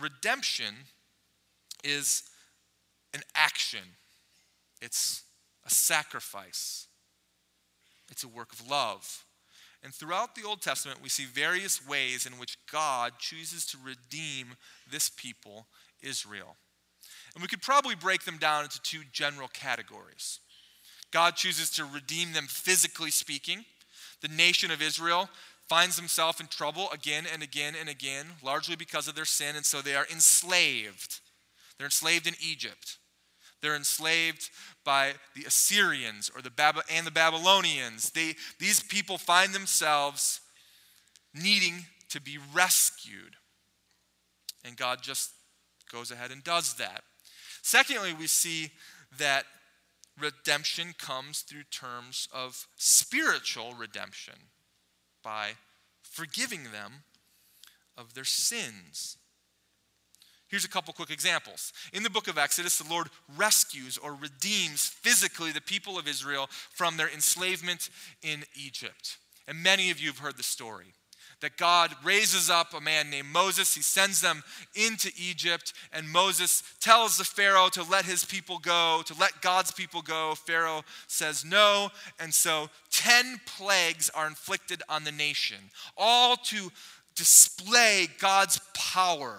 Redemption 0.00 0.74
is 1.82 2.22
an 3.14 3.22
action, 3.34 3.96
it's 4.80 5.24
a 5.66 5.70
sacrifice, 5.70 6.86
it's 8.12 8.22
a 8.22 8.28
work 8.28 8.52
of 8.52 8.70
love. 8.70 9.24
And 9.82 9.92
throughout 9.92 10.36
the 10.36 10.44
Old 10.46 10.62
Testament, 10.62 11.02
we 11.02 11.08
see 11.08 11.24
various 11.24 11.84
ways 11.84 12.26
in 12.26 12.34
which 12.34 12.58
God 12.70 13.14
chooses 13.18 13.66
to 13.66 13.76
redeem 13.84 14.54
this 14.88 15.10
people, 15.10 15.66
Israel. 16.00 16.56
And 17.34 17.42
we 17.42 17.48
could 17.48 17.62
probably 17.62 17.94
break 17.94 18.24
them 18.24 18.38
down 18.38 18.64
into 18.64 18.80
two 18.82 19.02
general 19.12 19.48
categories. 19.48 20.40
God 21.10 21.36
chooses 21.36 21.70
to 21.70 21.84
redeem 21.84 22.32
them 22.32 22.46
physically 22.46 23.10
speaking. 23.10 23.64
The 24.20 24.28
nation 24.28 24.70
of 24.70 24.82
Israel 24.82 25.28
finds 25.68 25.96
themselves 25.96 26.40
in 26.40 26.46
trouble 26.46 26.88
again 26.92 27.24
and 27.32 27.42
again 27.42 27.74
and 27.78 27.88
again, 27.88 28.26
largely 28.42 28.76
because 28.76 29.08
of 29.08 29.14
their 29.14 29.24
sin, 29.24 29.56
and 29.56 29.64
so 29.64 29.80
they 29.80 29.94
are 29.94 30.06
enslaved. 30.10 31.20
They're 31.78 31.86
enslaved 31.86 32.26
in 32.26 32.34
Egypt. 32.40 32.98
They're 33.60 33.76
enslaved 33.76 34.50
by 34.84 35.14
the 35.34 35.44
Assyrians 35.44 36.30
or 36.34 36.42
the 36.42 36.50
Bab- 36.50 36.82
and 36.90 37.06
the 37.06 37.12
Babylonians. 37.12 38.10
They, 38.10 38.34
these 38.58 38.82
people 38.82 39.18
find 39.18 39.54
themselves 39.54 40.40
needing 41.32 41.86
to 42.10 42.20
be 42.20 42.38
rescued. 42.52 43.36
And 44.64 44.76
God 44.76 45.02
just 45.02 45.30
goes 45.90 46.10
ahead 46.10 46.30
and 46.32 46.42
does 46.42 46.74
that. 46.74 47.04
Secondly, 47.62 48.12
we 48.12 48.26
see 48.26 48.70
that 49.18 49.44
redemption 50.20 50.94
comes 50.98 51.40
through 51.40 51.62
terms 51.70 52.28
of 52.32 52.66
spiritual 52.76 53.72
redemption 53.74 54.34
by 55.22 55.52
forgiving 56.02 56.64
them 56.64 57.04
of 57.96 58.14
their 58.14 58.24
sins. 58.24 59.16
Here's 60.48 60.64
a 60.66 60.68
couple 60.68 60.92
quick 60.92 61.10
examples. 61.10 61.72
In 61.94 62.02
the 62.02 62.10
book 62.10 62.28
of 62.28 62.36
Exodus, 62.36 62.76
the 62.76 62.92
Lord 62.92 63.08
rescues 63.36 63.96
or 63.96 64.14
redeems 64.14 64.86
physically 64.86 65.50
the 65.50 65.62
people 65.62 65.98
of 65.98 66.06
Israel 66.06 66.50
from 66.70 66.98
their 66.98 67.08
enslavement 67.08 67.88
in 68.22 68.44
Egypt. 68.54 69.16
And 69.48 69.62
many 69.62 69.90
of 69.90 69.98
you 69.98 70.08
have 70.08 70.18
heard 70.18 70.36
the 70.36 70.42
story 70.42 70.92
that 71.42 71.58
God 71.58 71.94
raises 72.02 72.48
up 72.48 72.72
a 72.72 72.80
man 72.80 73.10
named 73.10 73.28
Moses. 73.28 73.74
He 73.74 73.82
sends 73.82 74.20
them 74.20 74.42
into 74.74 75.10
Egypt, 75.20 75.74
and 75.92 76.08
Moses 76.08 76.62
tells 76.80 77.18
the 77.18 77.24
Pharaoh 77.24 77.68
to 77.70 77.82
let 77.82 78.06
his 78.06 78.24
people 78.24 78.58
go, 78.58 79.02
to 79.04 79.14
let 79.20 79.42
God's 79.42 79.72
people 79.72 80.00
go. 80.02 80.34
Pharaoh 80.34 80.82
says 81.08 81.44
no, 81.44 81.90
and 82.18 82.32
so 82.32 82.70
10 82.90 83.40
plagues 83.44 84.08
are 84.10 84.26
inflicted 84.26 84.82
on 84.88 85.04
the 85.04 85.12
nation, 85.12 85.58
all 85.96 86.36
to 86.36 86.70
display 87.14 88.08
God's 88.18 88.58
power 88.72 89.38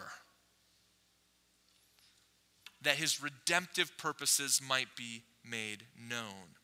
that 2.81 2.95
his 2.95 3.24
redemptive 3.24 3.98
purposes 3.98 4.62
might 4.62 4.95
be 4.98 5.24
made 5.50 5.83
known. 6.10 6.57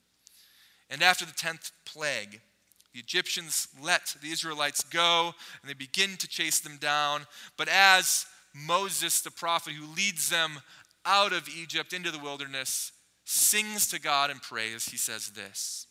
And 0.89 1.01
after 1.01 1.25
the 1.25 1.31
10th 1.31 1.72
plague, 1.86 2.41
the 2.93 3.00
Egyptians 3.00 3.67
let 3.81 4.15
the 4.22 4.29
Israelites 4.29 4.84
go 4.84 5.34
and 5.62 5.69
they 5.69 5.74
begin 5.75 6.17
to 6.17 6.27
chase 6.27 6.60
them 6.60 6.77
down. 6.77 7.27
But 7.58 7.69
as 7.69 8.25
Moses, 8.53 9.22
the 9.22 9.31
prophet 9.31 9.74
who 9.74 9.93
leads 9.93 10.29
them 10.29 10.60
out 11.05 11.34
of 11.34 11.48
Egypt 11.48 11.93
into 11.93 12.12
the 12.12 12.19
wilderness, 12.19 12.91
sings 13.25 13.88
to 13.89 14.01
God 14.01 14.31
in 14.31 14.39
praise, 14.39 14.86
he 14.86 14.98
says 14.98 15.29
this 15.29 15.88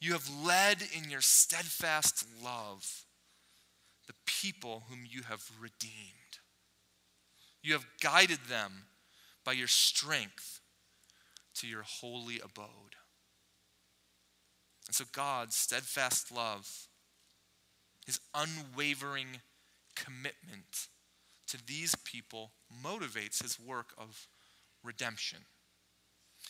You 0.00 0.12
have 0.12 0.28
led 0.42 0.78
in 0.96 1.10
your 1.10 1.20
steadfast 1.20 2.26
love 2.42 3.04
the 4.06 4.14
people 4.26 4.84
whom 4.88 5.00
you 5.08 5.22
have 5.22 5.50
redeemed. 5.60 6.40
You 7.62 7.74
have 7.74 7.86
guided 8.02 8.40
them 8.48 8.86
by 9.44 9.52
your 9.52 9.68
strength 9.68 10.60
to 11.56 11.66
your 11.66 11.82
holy 11.82 12.40
abode. 12.40 12.96
And 14.90 14.94
so 14.96 15.04
God's 15.12 15.54
steadfast 15.54 16.32
love, 16.32 16.88
his 18.04 18.18
unwavering 18.34 19.28
commitment 19.94 20.88
to 21.46 21.64
these 21.64 21.94
people 21.94 22.50
motivates 22.84 23.40
his 23.40 23.56
work 23.60 23.94
of 23.96 24.26
redemption. 24.82 25.38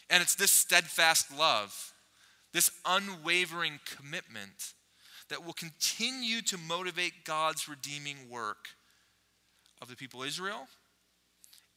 And 0.08 0.22
it's 0.22 0.36
this 0.36 0.50
steadfast 0.50 1.26
love, 1.38 1.92
this 2.54 2.70
unwavering 2.86 3.78
commitment, 3.84 4.72
that 5.28 5.44
will 5.44 5.52
continue 5.52 6.40
to 6.40 6.56
motivate 6.56 7.26
God's 7.26 7.68
redeeming 7.68 8.30
work 8.30 8.68
of 9.82 9.88
the 9.88 9.96
people 9.96 10.22
of 10.22 10.28
Israel 10.28 10.66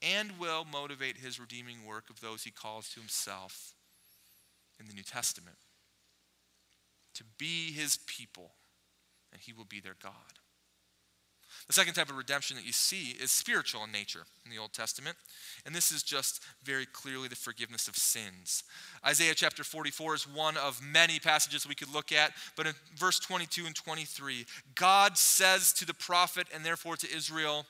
and 0.01 0.39
will 0.39 0.63
motivate 0.63 1.17
his 1.17 1.41
redeeming 1.41 1.85
work 1.85 2.09
of 2.09 2.21
those 2.21 2.45
he 2.45 2.51
calls 2.51 2.87
to 2.91 3.01
himself 3.01 3.73
in 4.79 4.87
the 4.87 4.93
New 4.93 5.03
Testament 5.03 5.57
to 7.15 7.23
be 7.37 7.71
his 7.71 7.97
people, 8.07 8.51
and 9.31 9.41
he 9.41 9.53
will 9.53 9.65
be 9.65 9.79
their 9.79 9.95
God. 10.01 10.11
The 11.67 11.73
second 11.73 11.93
type 11.93 12.09
of 12.09 12.17
redemption 12.17 12.57
that 12.57 12.65
you 12.65 12.73
see 12.73 13.11
is 13.11 13.31
spiritual 13.31 13.83
in 13.83 13.91
nature 13.91 14.23
in 14.43 14.51
the 14.51 14.57
Old 14.57 14.73
Testament, 14.73 15.15
and 15.65 15.73
this 15.73 15.91
is 15.91 16.03
just 16.03 16.41
very 16.63 16.85
clearly 16.85 17.27
the 17.27 17.35
forgiveness 17.35 17.87
of 17.87 17.95
sins. 17.95 18.63
Isaiah 19.05 19.35
chapter 19.35 19.63
44 19.63 20.15
is 20.15 20.27
one 20.27 20.57
of 20.57 20.81
many 20.83 21.19
passages 21.19 21.67
we 21.67 21.75
could 21.75 21.93
look 21.93 22.11
at, 22.11 22.33
but 22.57 22.67
in 22.67 22.73
verse 22.97 23.19
22 23.19 23.65
and 23.65 23.75
23, 23.75 24.45
God 24.75 25.17
says 25.17 25.71
to 25.73 25.85
the 25.85 25.93
prophet 25.93 26.47
and 26.53 26.65
therefore 26.65 26.97
to 26.97 27.15
Israel, 27.15 27.65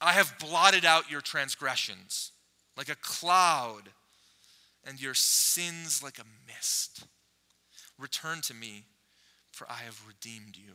I 0.00 0.12
have 0.12 0.38
blotted 0.38 0.84
out 0.84 1.10
your 1.10 1.20
transgressions 1.20 2.30
like 2.78 2.88
a 2.88 2.94
cloud, 2.94 3.90
and 4.86 5.02
your 5.02 5.12
sins 5.12 6.00
like 6.02 6.18
a 6.18 6.24
mist. 6.46 7.04
Return 7.98 8.40
to 8.42 8.54
me, 8.54 8.84
for 9.50 9.70
I 9.70 9.82
have 9.84 10.00
redeemed 10.06 10.56
you. 10.56 10.74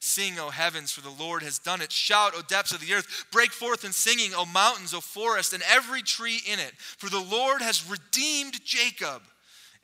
Sing, 0.00 0.38
O 0.38 0.50
heavens, 0.50 0.92
for 0.92 1.00
the 1.00 1.10
Lord 1.10 1.42
has 1.42 1.58
done 1.58 1.80
it. 1.80 1.90
Shout, 1.90 2.34
O 2.36 2.42
depths 2.42 2.72
of 2.72 2.80
the 2.80 2.92
earth. 2.92 3.26
Break 3.32 3.52
forth 3.52 3.84
in 3.84 3.92
singing, 3.92 4.32
O 4.34 4.44
mountains, 4.44 4.92
O 4.92 5.00
forest, 5.00 5.52
and 5.52 5.62
every 5.68 6.02
tree 6.02 6.40
in 6.46 6.58
it. 6.58 6.72
For 6.76 7.08
the 7.08 7.20
Lord 7.20 7.62
has 7.62 7.88
redeemed 7.88 8.64
Jacob, 8.64 9.22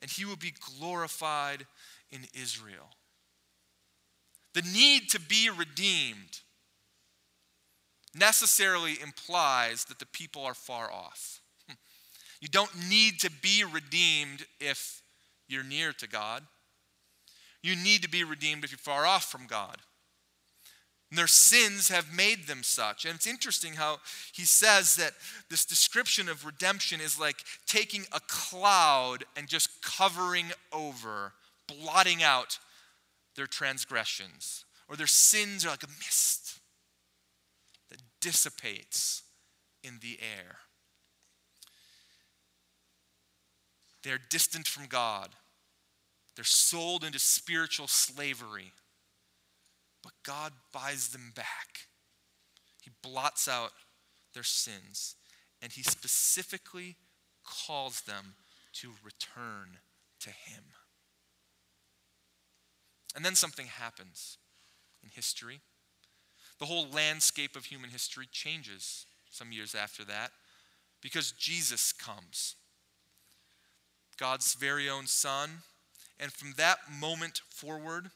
and 0.01 0.11
he 0.11 0.25
will 0.25 0.35
be 0.35 0.53
glorified 0.77 1.65
in 2.11 2.21
Israel. 2.33 2.89
The 4.53 4.61
need 4.61 5.09
to 5.09 5.19
be 5.19 5.49
redeemed 5.49 6.41
necessarily 8.13 8.99
implies 9.01 9.85
that 9.85 9.97
the 9.97 10.05
people 10.05 10.45
are 10.45 10.53
far 10.53 10.91
off. 10.91 11.39
You 12.41 12.49
don't 12.49 12.89
need 12.89 13.21
to 13.21 13.31
be 13.31 13.63
redeemed 13.63 14.45
if 14.59 15.02
you're 15.53 15.63
near 15.63 15.93
to 15.93 16.07
God. 16.07 16.43
You 17.61 17.75
need 17.75 18.01
to 18.01 18.09
be 18.09 18.23
redeemed 18.23 18.63
if 18.63 18.71
you're 18.71 18.77
far 18.77 19.05
off 19.05 19.31
from 19.31 19.47
God. 19.47 19.77
And 21.09 21.17
their 21.17 21.27
sins 21.27 21.89
have 21.89 22.11
made 22.11 22.47
them 22.47 22.63
such. 22.63 23.05
And 23.05 23.13
it's 23.13 23.27
interesting 23.27 23.73
how 23.73 23.99
he 24.33 24.45
says 24.45 24.95
that 24.95 25.13
this 25.47 25.63
description 25.63 26.27
of 26.27 26.43
redemption 26.43 26.99
is 26.99 27.19
like 27.19 27.43
taking 27.67 28.05
a 28.11 28.19
cloud 28.27 29.23
and 29.37 29.47
just 29.47 29.83
covering 29.83 30.47
over, 30.71 31.33
blotting 31.67 32.23
out 32.23 32.57
their 33.35 33.45
transgressions. 33.45 34.65
Or 34.89 34.95
their 34.95 35.05
sins 35.05 35.65
are 35.65 35.69
like 35.69 35.83
a 35.83 35.99
mist 35.99 36.59
that 37.91 38.01
dissipates 38.19 39.21
in 39.83 39.99
the 40.01 40.17
air. 40.19 40.57
They're 44.03 44.19
distant 44.29 44.67
from 44.67 44.87
God. 44.87 45.29
They're 46.35 46.43
sold 46.43 47.03
into 47.03 47.19
spiritual 47.19 47.87
slavery 47.87 48.71
but 50.03 50.11
God 50.23 50.51
buys 50.73 51.07
them 51.07 51.31
back. 51.33 51.87
He 52.81 52.91
blots 53.01 53.47
out 53.47 53.71
their 54.33 54.43
sins, 54.43 55.15
and 55.61 55.71
He 55.71 55.81
specifically 55.81 56.97
calls 57.45 58.01
them 58.01 58.35
to 58.73 58.91
return 59.03 59.77
to 60.19 60.29
Him. 60.29 60.63
And 63.15 63.23
then 63.23 63.35
something 63.35 63.67
happens 63.67 64.37
in 65.01 65.09
history. 65.09 65.61
The 66.59 66.65
whole 66.65 66.87
landscape 66.89 67.55
of 67.55 67.65
human 67.65 67.89
history 67.89 68.27
changes 68.31 69.05
some 69.31 69.51
years 69.51 69.73
after 69.75 70.03
that 70.05 70.31
because 71.01 71.31
Jesus 71.31 71.93
comes. 71.93 72.55
God's 74.17 74.53
very 74.53 74.89
own 74.89 75.07
Son. 75.07 75.49
And 76.19 76.31
from 76.31 76.53
that 76.57 76.77
moment 76.99 77.41
forward, 77.49 78.09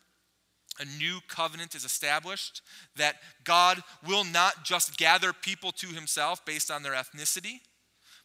a 0.79 0.85
new 0.99 1.19
covenant 1.27 1.75
is 1.75 1.83
established 1.83 2.61
that 2.95 3.15
God 3.43 3.81
will 4.05 4.23
not 4.23 4.63
just 4.63 4.97
gather 4.97 5.33
people 5.33 5.71
to 5.73 5.87
himself 5.87 6.45
based 6.45 6.69
on 6.69 6.83
their 6.83 6.93
ethnicity, 6.93 7.61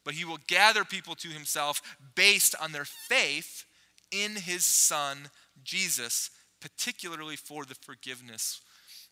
but 0.05 0.15
he 0.15 0.25
will 0.25 0.39
gather 0.47 0.85
people 0.85 1.15
to 1.17 1.29
himself 1.29 1.81
based 2.15 2.55
on 2.61 2.73
their 2.73 2.85
faith 2.85 3.65
in 4.11 4.37
his 4.37 4.65
son, 4.65 5.31
Jesus, 5.65 6.31
particularly 6.61 7.37
for 7.37 7.65
the 7.65 7.75
forgiveness 7.75 8.61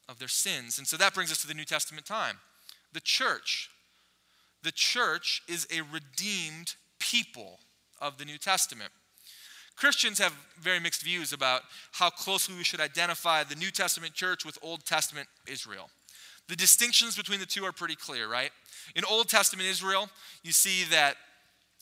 of 0.08 0.18
their 0.18 0.28
sins. 0.28 0.78
And 0.78 0.86
so 0.86 0.96
that 0.96 1.14
brings 1.14 1.32
us 1.32 1.40
to 1.40 1.48
the 1.48 1.54
New 1.54 1.64
Testament 1.64 2.06
time. 2.06 2.36
The 2.92 3.00
church. 3.00 3.70
The 4.62 4.72
church 4.72 5.42
is 5.48 5.66
a 5.72 5.80
redeemed 5.80 6.74
people 6.98 7.60
of 8.00 8.18
the 8.18 8.24
New 8.24 8.38
Testament. 8.38 8.90
Christians 9.80 10.18
have 10.18 10.34
very 10.60 10.78
mixed 10.78 11.02
views 11.02 11.32
about 11.32 11.62
how 11.92 12.10
closely 12.10 12.54
we 12.54 12.64
should 12.64 12.82
identify 12.82 13.44
the 13.44 13.54
New 13.54 13.70
Testament 13.70 14.12
church 14.12 14.44
with 14.44 14.58
Old 14.60 14.84
Testament 14.84 15.26
Israel. 15.46 15.88
The 16.48 16.56
distinctions 16.56 17.16
between 17.16 17.40
the 17.40 17.46
two 17.46 17.64
are 17.64 17.72
pretty 17.72 17.96
clear, 17.96 18.28
right? 18.28 18.50
In 18.94 19.04
Old 19.06 19.30
Testament 19.30 19.66
Israel, 19.66 20.10
you 20.42 20.52
see 20.52 20.84
that 20.90 21.16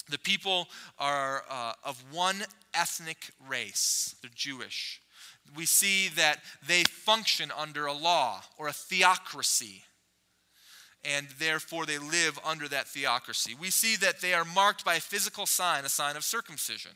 the 0.09 0.19
people 0.19 0.69
are 0.97 1.43
uh, 1.51 1.73
of 1.85 2.01
one 2.13 2.45
ethnic 2.73 3.31
race, 3.49 4.15
they're 4.23 4.31
Jewish. 4.33 5.01
We 5.57 5.67
see 5.67 6.09
that 6.11 6.39
they 6.65 6.85
function 6.85 7.51
under 7.57 7.87
a 7.87 7.93
law 7.93 8.43
or 8.59 8.69
a 8.69 8.73
theocracy, 8.73 9.83
and 11.05 11.27
therefore 11.41 11.85
they 11.85 11.99
live 11.99 12.39
under 12.45 12.69
that 12.69 12.87
theocracy. 12.87 13.57
We 13.61 13.71
see 13.71 13.97
that 13.97 14.21
they 14.21 14.35
are 14.35 14.45
marked 14.45 14.85
by 14.85 14.97
a 14.97 15.01
physical 15.01 15.47
sign, 15.47 15.85
a 15.85 15.89
sign 15.89 16.15
of 16.15 16.23
circumcision. 16.23 16.93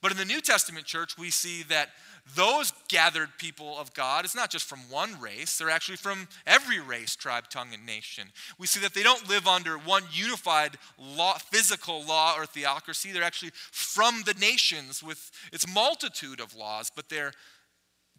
But 0.00 0.12
in 0.12 0.16
the 0.16 0.24
New 0.24 0.40
Testament 0.40 0.86
church, 0.86 1.18
we 1.18 1.30
see 1.30 1.64
that 1.64 1.90
those 2.36 2.72
gathered 2.88 3.30
people 3.38 3.78
of 3.78 3.94
God 3.94 4.24
is 4.24 4.34
not 4.34 4.50
just 4.50 4.66
from 4.66 4.80
one 4.90 5.18
race, 5.20 5.58
they're 5.58 5.70
actually 5.70 5.96
from 5.96 6.28
every 6.46 6.78
race, 6.78 7.16
tribe, 7.16 7.48
tongue, 7.48 7.72
and 7.72 7.84
nation. 7.86 8.28
We 8.58 8.66
see 8.66 8.80
that 8.80 8.94
they 8.94 9.02
don't 9.02 9.28
live 9.28 9.46
under 9.46 9.76
one 9.78 10.04
unified 10.12 10.78
law, 10.98 11.38
physical 11.38 12.04
law 12.04 12.36
or 12.36 12.46
theocracy. 12.46 13.12
They're 13.12 13.22
actually 13.22 13.52
from 13.54 14.22
the 14.24 14.34
nations 14.34 15.02
with 15.02 15.30
its 15.52 15.66
multitude 15.66 16.40
of 16.40 16.54
laws, 16.54 16.92
but 16.94 17.08
they're 17.08 17.32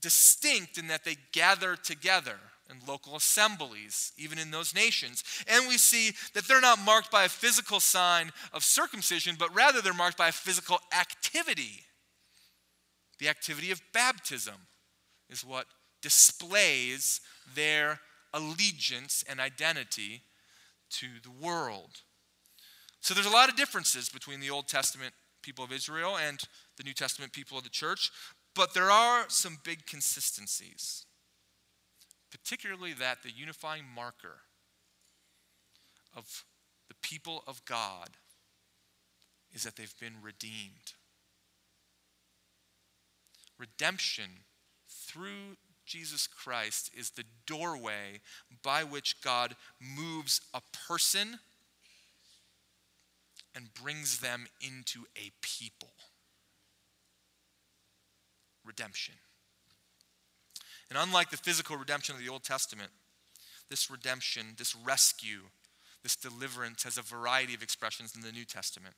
distinct 0.02 0.78
in 0.78 0.88
that 0.88 1.04
they 1.04 1.16
gather 1.32 1.76
together 1.76 2.40
and 2.70 2.88
local 2.88 3.16
assemblies, 3.16 4.12
even 4.18 4.38
in 4.38 4.52
those 4.52 4.76
nations. 4.76 5.24
And 5.48 5.68
we 5.68 5.78
see 5.78 6.12
that 6.34 6.48
they're 6.48 6.62
not 6.62 6.80
marked 6.80 7.12
by 7.12 7.26
a 7.26 7.30
physical 7.30 7.80
sign 7.80 8.32
of 8.54 8.64
circumcision, 8.64 9.36
but 9.38 9.54
rather 9.56 9.82
they're 9.82 9.94
marked 9.94 10.18
by 10.18 10.30
a 10.30 10.34
physical 10.34 10.80
activity. 10.98 11.84
The 13.20 13.30
activity 13.30 13.72
of 13.72 13.82
baptism 13.94 14.56
is 15.30 15.44
what 15.44 15.66
displays 16.02 17.22
their 17.56 18.00
allegiance 18.34 19.24
and 19.28 19.40
identity 19.40 20.22
to 20.92 21.08
the 21.24 21.32
world. 21.32 22.02
So 23.02 23.14
there's 23.14 23.26
a 23.26 23.32
lot 23.32 23.50
of 23.50 23.56
differences 23.56 24.10
between 24.10 24.40
the 24.40 24.50
Old 24.50 24.68
Testament 24.68 25.14
people 25.42 25.64
of 25.64 25.72
Israel 25.72 26.18
and 26.18 26.40
the 26.78 26.84
New 26.84 26.94
Testament 26.94 27.34
people 27.34 27.58
of 27.58 27.64
the 27.64 27.70
church, 27.70 28.12
but 28.56 28.74
there 28.74 28.92
are 28.92 29.26
some 29.30 29.58
big 29.64 29.86
consistencies 29.86 31.06
particularly 32.32 32.94
that 32.94 33.24
the 33.24 33.32
unifying 33.32 33.86
marker 33.94 34.42
of 36.16 36.46
the 36.88 36.96
people 37.02 37.44
of 37.48 37.64
God 37.66 38.10
is 39.54 39.64
that 39.64 39.76
they've 39.76 40.00
been 40.00 40.22
redeemed. 40.22 40.94
Redemption 43.58 44.46
through 44.88 45.58
Jesus 45.86 46.28
Christ 46.28 46.92
is 46.96 47.12
the 47.12 47.26
doorway 47.48 48.22
by 48.64 48.84
which 48.84 49.22
God 49.22 49.56
moves 49.80 50.42
a 50.54 50.62
person 50.88 51.40
and 53.56 53.74
brings 53.74 54.20
them 54.20 54.48
into 54.62 55.06
a 55.18 55.32
people. 55.42 55.90
Redemption. 58.64 59.16
And 60.90 60.98
unlike 60.98 61.30
the 61.30 61.38
physical 61.38 61.78
redemption 61.78 62.16
of 62.16 62.22
the 62.22 62.30
Old 62.30 62.44
Testament, 62.44 62.90
this 63.70 63.92
redemption, 63.92 64.56
this 64.58 64.76
rescue, 64.76 65.42
this 66.02 66.16
deliverance 66.16 66.84
has 66.84 66.98
a 66.98 67.02
variety 67.02 67.54
of 67.54 67.62
expressions 67.62 68.16
in 68.16 68.22
the 68.22 68.32
New 68.32 68.46
Testament. 68.46 68.96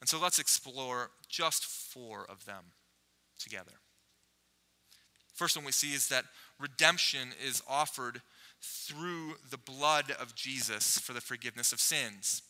And 0.00 0.08
so 0.08 0.20
let's 0.20 0.38
explore 0.38 1.10
just 1.28 1.64
four 1.64 2.26
of 2.28 2.44
them 2.44 2.64
together. 3.38 3.72
First 5.34 5.56
one 5.56 5.64
we 5.64 5.72
see 5.72 5.94
is 5.94 6.08
that 6.08 6.26
redemption 6.60 7.30
is 7.44 7.62
offered 7.68 8.20
through 8.60 9.34
the 9.50 9.58
blood 9.58 10.14
of 10.20 10.34
Jesus 10.34 10.98
for 10.98 11.12
the 11.12 11.20
forgiveness 11.20 11.72
of 11.72 11.80
sins. 11.80 12.42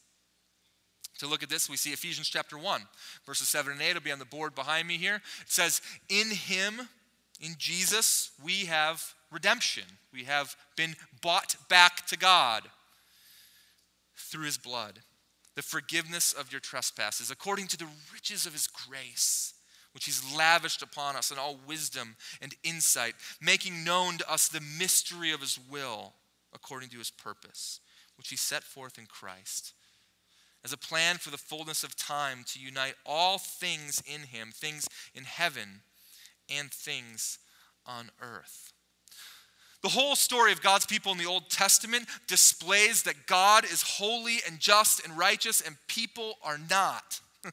To 1.19 1.27
look 1.27 1.43
at 1.43 1.49
this, 1.49 1.71
we 1.71 1.77
see 1.77 1.93
Ephesians 1.93 2.29
chapter 2.29 2.59
1, 2.59 2.83
verses 3.25 3.49
7 3.49 3.73
and 3.73 3.81
8. 3.81 3.91
It'll 3.91 4.03
be 4.03 4.13
on 4.13 4.19
the 4.19 4.25
board 4.25 4.55
behind 4.55 4.89
me 4.89 4.97
here. 4.97 5.17
It 5.17 5.51
says, 5.51 5.81
In 6.09 6.31
him, 6.31 6.89
in 7.43 7.57
Jesus, 7.59 8.31
we 8.43 8.67
have 8.67 9.15
redemption. 9.31 9.83
We 10.13 10.25
have 10.25 10.57
been 10.77 10.95
bought 11.21 11.57
back 11.69 12.07
to 12.07 12.17
God 12.17 12.63
through 14.17 14.45
his 14.45 14.57
blood, 14.57 15.01
the 15.57 15.63
forgiveness 15.63 16.33
of 16.33 16.53
your 16.53 16.61
trespasses, 16.61 17.31
according 17.31 17.67
to 17.69 17.77
the 17.77 17.89
riches 18.15 18.47
of 18.47 18.53
his 18.53 18.69
grace, 18.69 19.55
which 19.93 20.05
he's 20.05 20.23
lavished 20.35 20.83
upon 20.83 21.17
us 21.17 21.31
in 21.33 21.39
all 21.39 21.59
wisdom 21.67 22.17
and 22.41 22.55
insight, 22.63 23.15
making 23.41 23.85
known 23.85 24.19
to 24.19 24.33
us 24.33 24.49
the 24.49 24.65
mystery 24.79 25.33
of 25.33 25.41
his 25.41 25.59
will, 25.69 26.15
according 26.55 26.89
to 26.91 26.99
his 26.99 27.11
purpose, 27.11 27.81
which 28.17 28.29
he 28.29 28.37
set 28.37 28.63
forth 28.63 28.97
in 28.99 29.07
Christ 29.07 29.75
as 30.65 30.73
a 30.73 30.79
plan 30.79 31.17
for 31.17 31.31
the 31.31 31.37
fullness 31.37 31.83
of 31.83 31.97
time 31.97 32.45
to 32.47 32.61
unite 32.61 32.95
all 33.05 33.39
things 33.39 34.01
in 34.07 34.21
him, 34.21 34.51
things 34.53 34.87
in 35.13 35.25
heaven 35.25 35.83
and 36.51 36.71
things 36.71 37.39
on 37.87 38.11
earth. 38.21 38.73
The 39.83 39.89
whole 39.89 40.15
story 40.15 40.53
of 40.53 40.63
God's 40.63 40.87
people 40.87 41.11
in 41.11 41.19
the 41.19 41.27
Old 41.27 41.51
Testament 41.51 42.07
displays 42.29 43.03
that 43.03 43.27
God 43.27 43.65
is 43.65 43.83
holy 43.83 44.39
and 44.47 44.61
just 44.61 45.05
and 45.05 45.19
righteous, 45.19 45.61
and 45.61 45.77
people 45.89 46.35
are 46.43 46.59
not. 46.71 47.21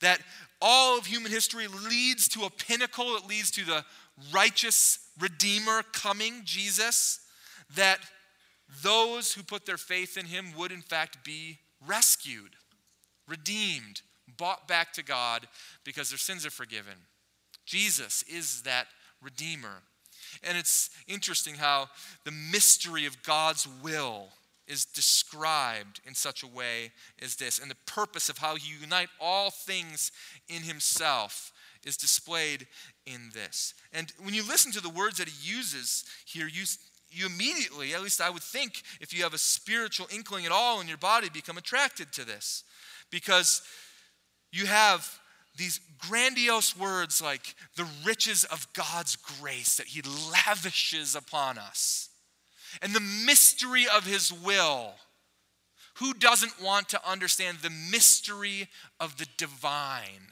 that 0.00 0.20
all 0.62 0.98
of 0.98 1.06
human 1.06 1.30
history 1.30 1.66
leads 1.66 2.26
to 2.28 2.44
a 2.44 2.50
pinnacle, 2.50 3.16
it 3.16 3.26
leads 3.26 3.50
to 3.52 3.64
the 3.64 3.84
righteous 4.32 4.98
Redeemer 5.18 5.82
coming, 5.92 6.42
Jesus, 6.44 7.20
that 7.74 8.00
those 8.82 9.34
who 9.34 9.42
put 9.42 9.66
their 9.66 9.76
faith 9.76 10.16
in 10.16 10.26
him 10.26 10.52
would 10.56 10.72
in 10.72 10.82
fact 10.82 11.24
be 11.24 11.58
rescued, 11.86 12.56
redeemed, 13.28 14.02
bought 14.36 14.66
back 14.66 14.92
to 14.94 15.02
God 15.02 15.46
because 15.84 16.10
their 16.10 16.18
sins 16.18 16.44
are 16.44 16.50
forgiven. 16.50 16.94
Jesus 17.66 18.22
is 18.22 18.62
that 18.62 18.86
Redeemer. 19.20 19.82
And 20.42 20.56
it's 20.56 20.90
interesting 21.06 21.56
how 21.56 21.88
the 22.24 22.30
mystery 22.30 23.06
of 23.06 23.22
God's 23.22 23.68
will 23.82 24.28
is 24.66 24.84
described 24.84 26.00
in 26.04 26.14
such 26.14 26.42
a 26.42 26.46
way 26.46 26.92
as 27.22 27.36
this. 27.36 27.58
And 27.58 27.70
the 27.70 27.76
purpose 27.86 28.28
of 28.28 28.38
how 28.38 28.56
he 28.56 28.74
unite 28.80 29.08
all 29.20 29.50
things 29.50 30.10
in 30.48 30.62
himself 30.62 31.52
is 31.84 31.96
displayed 31.96 32.66
in 33.06 33.30
this. 33.32 33.74
And 33.92 34.12
when 34.22 34.34
you 34.34 34.46
listen 34.46 34.72
to 34.72 34.80
the 34.80 34.90
words 34.90 35.18
that 35.18 35.28
he 35.28 35.50
uses 35.50 36.04
here, 36.24 36.48
you, 36.48 36.64
you 37.10 37.26
immediately, 37.26 37.94
at 37.94 38.02
least 38.02 38.20
I 38.20 38.30
would 38.30 38.42
think, 38.42 38.82
if 39.00 39.16
you 39.16 39.22
have 39.22 39.34
a 39.34 39.38
spiritual 39.38 40.08
inkling 40.12 40.46
at 40.46 40.52
all 40.52 40.80
in 40.80 40.88
your 40.88 40.96
body, 40.98 41.28
become 41.28 41.58
attracted 41.58 42.12
to 42.14 42.24
this. 42.24 42.64
Because 43.10 43.62
you 44.50 44.66
have 44.66 45.08
these 45.56 45.80
grandiose 45.98 46.76
words 46.76 47.22
like 47.22 47.54
the 47.76 47.88
riches 48.04 48.44
of 48.44 48.72
God's 48.72 49.16
grace 49.16 49.76
that 49.76 49.88
He 49.88 50.02
lavishes 50.02 51.14
upon 51.14 51.58
us, 51.58 52.10
and 52.82 52.92
the 52.92 53.00
mystery 53.00 53.86
of 53.88 54.04
His 54.06 54.32
will. 54.32 54.94
Who 55.98 56.12
doesn't 56.12 56.62
want 56.62 56.90
to 56.90 57.08
understand 57.08 57.58
the 57.58 57.70
mystery 57.70 58.68
of 59.00 59.16
the 59.16 59.26
divine? 59.38 60.28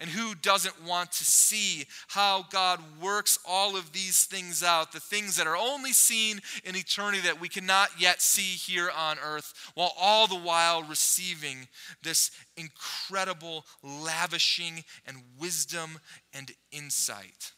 And 0.00 0.10
who 0.10 0.34
doesn't 0.34 0.84
want 0.84 1.12
to 1.12 1.24
see 1.24 1.86
how 2.08 2.46
God 2.50 2.80
works 3.00 3.38
all 3.46 3.76
of 3.76 3.92
these 3.92 4.24
things 4.24 4.62
out, 4.62 4.92
the 4.92 5.00
things 5.00 5.36
that 5.36 5.46
are 5.46 5.56
only 5.56 5.92
seen 5.92 6.40
in 6.64 6.76
eternity 6.76 7.20
that 7.22 7.40
we 7.40 7.48
cannot 7.48 7.90
yet 8.00 8.20
see 8.20 8.42
here 8.42 8.90
on 8.90 9.18
earth, 9.24 9.52
while 9.74 9.92
all 9.98 10.26
the 10.26 10.34
while 10.34 10.82
receiving 10.82 11.68
this 12.02 12.30
incredible 12.56 13.64
lavishing 13.82 14.84
and 15.06 15.18
wisdom 15.38 15.98
and 16.32 16.50
insight? 16.70 17.52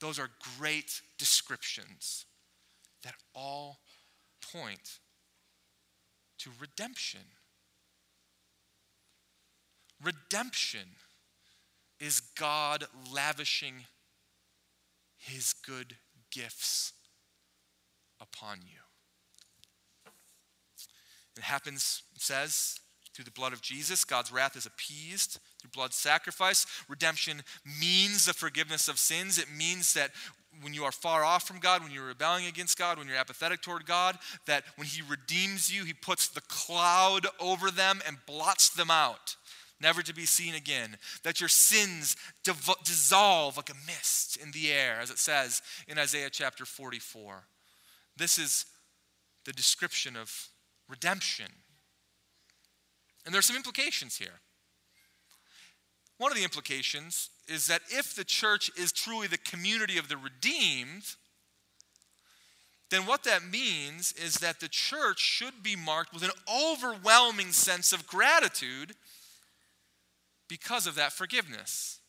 Those 0.00 0.18
are 0.18 0.30
great 0.58 1.02
descriptions 1.18 2.24
that 3.02 3.14
all 3.34 3.80
point 4.52 4.98
to 6.38 6.50
redemption. 6.58 7.20
Redemption 10.02 10.96
is 11.98 12.20
God 12.20 12.84
lavishing 13.12 13.84
his 15.18 15.52
good 15.52 15.96
gifts 16.30 16.94
upon 18.20 18.58
you. 18.64 18.78
It 21.36 21.42
happens, 21.42 22.02
it 22.14 22.22
says, 22.22 22.80
through 23.14 23.24
the 23.24 23.30
blood 23.30 23.52
of 23.52 23.60
Jesus. 23.60 24.04
God's 24.04 24.32
wrath 24.32 24.56
is 24.56 24.66
appeased 24.66 25.38
through 25.60 25.70
blood 25.70 25.92
sacrifice. 25.92 26.66
Redemption 26.88 27.42
means 27.80 28.24
the 28.24 28.32
forgiveness 28.32 28.88
of 28.88 28.98
sins. 28.98 29.38
It 29.38 29.46
means 29.54 29.94
that 29.94 30.10
when 30.62 30.74
you 30.74 30.84
are 30.84 30.92
far 30.92 31.24
off 31.24 31.46
from 31.46 31.58
God, 31.58 31.82
when 31.82 31.92
you're 31.92 32.06
rebelling 32.06 32.46
against 32.46 32.78
God, 32.78 32.98
when 32.98 33.06
you're 33.06 33.16
apathetic 33.16 33.62
toward 33.62 33.86
God, 33.86 34.18
that 34.46 34.64
when 34.76 34.86
He 34.86 35.02
redeems 35.02 35.74
you, 35.74 35.84
He 35.84 35.92
puts 35.92 36.28
the 36.28 36.40
cloud 36.42 37.26
over 37.38 37.70
them 37.70 38.00
and 38.06 38.18
blots 38.26 38.70
them 38.70 38.90
out 38.90 39.36
never 39.80 40.02
to 40.02 40.14
be 40.14 40.26
seen 40.26 40.54
again. 40.54 40.96
That 41.22 41.40
your 41.40 41.48
sins 41.48 42.16
dev- 42.44 42.70
dissolve 42.84 43.56
like 43.56 43.70
a 43.70 43.86
mist 43.86 44.36
in 44.36 44.50
the 44.52 44.72
air, 44.72 44.98
as 45.00 45.10
it 45.10 45.18
says 45.18 45.62
in 45.88 45.98
Isaiah 45.98 46.30
chapter 46.30 46.64
44. 46.64 47.44
This 48.16 48.38
is 48.38 48.66
the 49.44 49.52
description 49.52 50.16
of 50.16 50.48
redemption. 50.88 51.46
And 53.24 53.34
there 53.34 53.38
are 53.38 53.42
some 53.42 53.56
implications 53.56 54.16
here. 54.16 54.40
One 56.18 56.30
of 56.30 56.36
the 56.36 56.44
implications 56.44 57.30
is 57.48 57.66
that 57.68 57.80
if 57.88 58.14
the 58.14 58.24
church 58.24 58.70
is 58.76 58.92
truly 58.92 59.26
the 59.26 59.38
community 59.38 59.96
of 59.96 60.08
the 60.08 60.18
redeemed, 60.18 61.04
then 62.90 63.06
what 63.06 63.24
that 63.24 63.44
means 63.44 64.12
is 64.12 64.34
that 64.34 64.60
the 64.60 64.68
church 64.68 65.20
should 65.20 65.62
be 65.62 65.76
marked 65.76 66.12
with 66.12 66.24
an 66.24 66.30
overwhelming 66.52 67.52
sense 67.52 67.92
of 67.92 68.06
gratitude 68.06 68.94
because 70.50 70.86
of 70.86 70.96
that 70.96 71.12
forgiveness. 71.12 72.00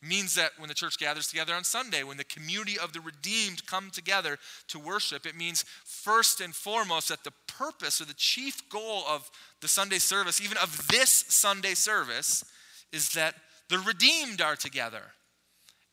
It 0.00 0.08
means 0.08 0.34
that 0.36 0.52
when 0.56 0.68
the 0.68 0.74
church 0.74 0.98
gathers 0.98 1.26
together 1.26 1.54
on 1.54 1.64
Sunday, 1.64 2.02
when 2.02 2.16
the 2.16 2.24
community 2.24 2.78
of 2.78 2.92
the 2.92 3.00
redeemed 3.00 3.66
come 3.66 3.90
together 3.90 4.38
to 4.68 4.78
worship, 4.78 5.26
it 5.26 5.36
means 5.36 5.64
first 5.84 6.40
and 6.40 6.54
foremost 6.54 7.08
that 7.08 7.24
the 7.24 7.32
purpose 7.46 8.00
or 8.00 8.06
the 8.06 8.14
chief 8.14 8.68
goal 8.68 9.04
of 9.08 9.30
the 9.60 9.68
Sunday 9.68 9.98
service, 9.98 10.40
even 10.40 10.56
of 10.56 10.88
this 10.88 11.10
Sunday 11.10 11.74
service, 11.74 12.44
is 12.92 13.10
that 13.10 13.34
the 13.68 13.78
redeemed 13.78 14.40
are 14.40 14.56
together 14.56 15.12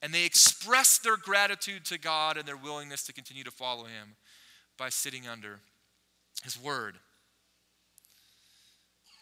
and 0.02 0.14
they 0.14 0.26
express 0.26 0.98
their 0.98 1.18
gratitude 1.18 1.86
to 1.86 1.98
God 1.98 2.38
and 2.38 2.48
their 2.48 2.58
willingness 2.58 3.04
to 3.06 3.14
continue 3.14 3.44
to 3.44 3.52
follow 3.52 3.84
Him 3.84 4.16
by 4.78 4.90
sitting 4.90 5.28
under 5.28 5.60
His 6.44 6.60
Word. 6.60 6.96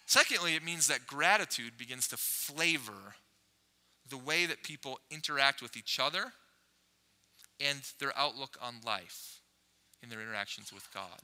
Secondly, 0.08 0.56
it 0.56 0.64
means 0.64 0.88
that 0.88 1.06
gratitude 1.06 1.74
begins 1.78 2.08
to 2.08 2.18
flavor 2.18 3.16
the 4.10 4.18
way 4.18 4.46
that 4.46 4.64
people 4.64 5.00
interact 5.12 5.62
with 5.62 5.76
each 5.76 6.00
other 6.00 6.32
and 7.60 7.80
their 8.00 8.18
outlook 8.18 8.58
on 8.62 8.76
life 8.86 9.42
in 10.02 10.08
their 10.08 10.22
interactions 10.22 10.72
with 10.72 10.88
God. 10.94 11.20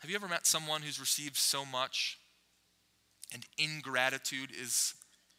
Have 0.00 0.10
you 0.10 0.16
ever 0.16 0.26
met 0.26 0.48
someone 0.48 0.82
who's 0.82 0.98
received 0.98 1.36
so 1.36 1.64
much 1.64 2.18
and 3.32 3.46
ingratitude 3.56 4.50
is 4.50 4.94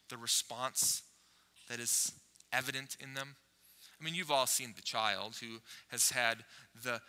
the 0.08 0.16
response 0.16 1.02
that 1.68 1.80
is 1.80 2.12
evident 2.50 2.96
in 2.98 3.12
them? 3.12 3.36
I 4.00 4.04
mean, 4.04 4.14
you've 4.14 4.30
all 4.30 4.46
seen 4.46 4.72
the 4.74 4.80
child 4.80 5.36
who 5.42 5.58
has 5.88 6.12
had 6.12 6.44
the 6.82 7.02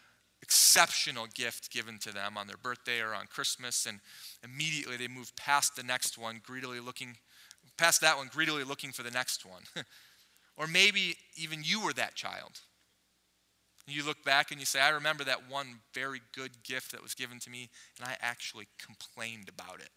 exceptional 0.46 1.26
gift 1.34 1.72
given 1.72 1.98
to 1.98 2.14
them 2.14 2.38
on 2.38 2.46
their 2.46 2.58
birthday 2.58 3.00
or 3.02 3.16
on 3.16 3.26
Christmas, 3.26 3.88
and 3.88 4.00
immediately 4.44 4.96
they 4.96 5.08
move 5.08 5.36
past 5.36 5.76
the 5.76 5.82
next 5.82 6.20
one, 6.20 6.40
greedily 6.44 6.80
looking, 6.80 7.18
past 7.78 8.02
that 8.02 8.16
one, 8.16 8.30
greedily 8.32 8.64
looking 8.64 8.92
for 8.92 9.02
the 9.02 9.10
next 9.10 9.44
one. 9.44 9.64
or 10.58 10.68
maybe 10.68 11.16
even 11.36 11.62
you 11.64 11.82
were 11.82 11.94
that 11.94 12.14
child. 12.14 12.60
You 13.88 14.06
look 14.06 14.24
back 14.24 14.52
and 14.52 14.60
you 14.60 14.68
say, 14.68 14.80
I 14.80 14.90
remember 14.90 15.24
that 15.24 15.50
one 15.50 15.80
very 15.94 16.22
good 16.36 16.64
gift 16.64 16.92
that 16.92 17.02
was 17.02 17.16
given 17.16 17.40
to 17.40 17.50
me, 17.50 17.70
and 18.00 18.08
I 18.08 18.16
actually 18.22 18.68
complained 18.78 19.50
about 19.50 19.80
it. 19.80 19.90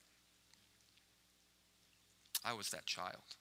I 2.42 2.54
was 2.54 2.70
that 2.70 2.86
child. 2.86 3.36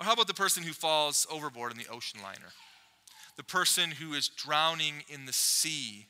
Or 0.00 0.06
how 0.06 0.14
about 0.14 0.26
the 0.26 0.34
person 0.34 0.62
who 0.62 0.72
falls 0.72 1.26
overboard 1.30 1.70
in 1.72 1.78
the 1.78 1.88
ocean 1.88 2.20
liner? 2.22 2.52
The 3.36 3.44
person 3.44 3.90
who 3.92 4.14
is 4.14 4.28
drowning 4.28 5.02
in 5.08 5.26
the 5.26 5.32
sea. 5.32 6.06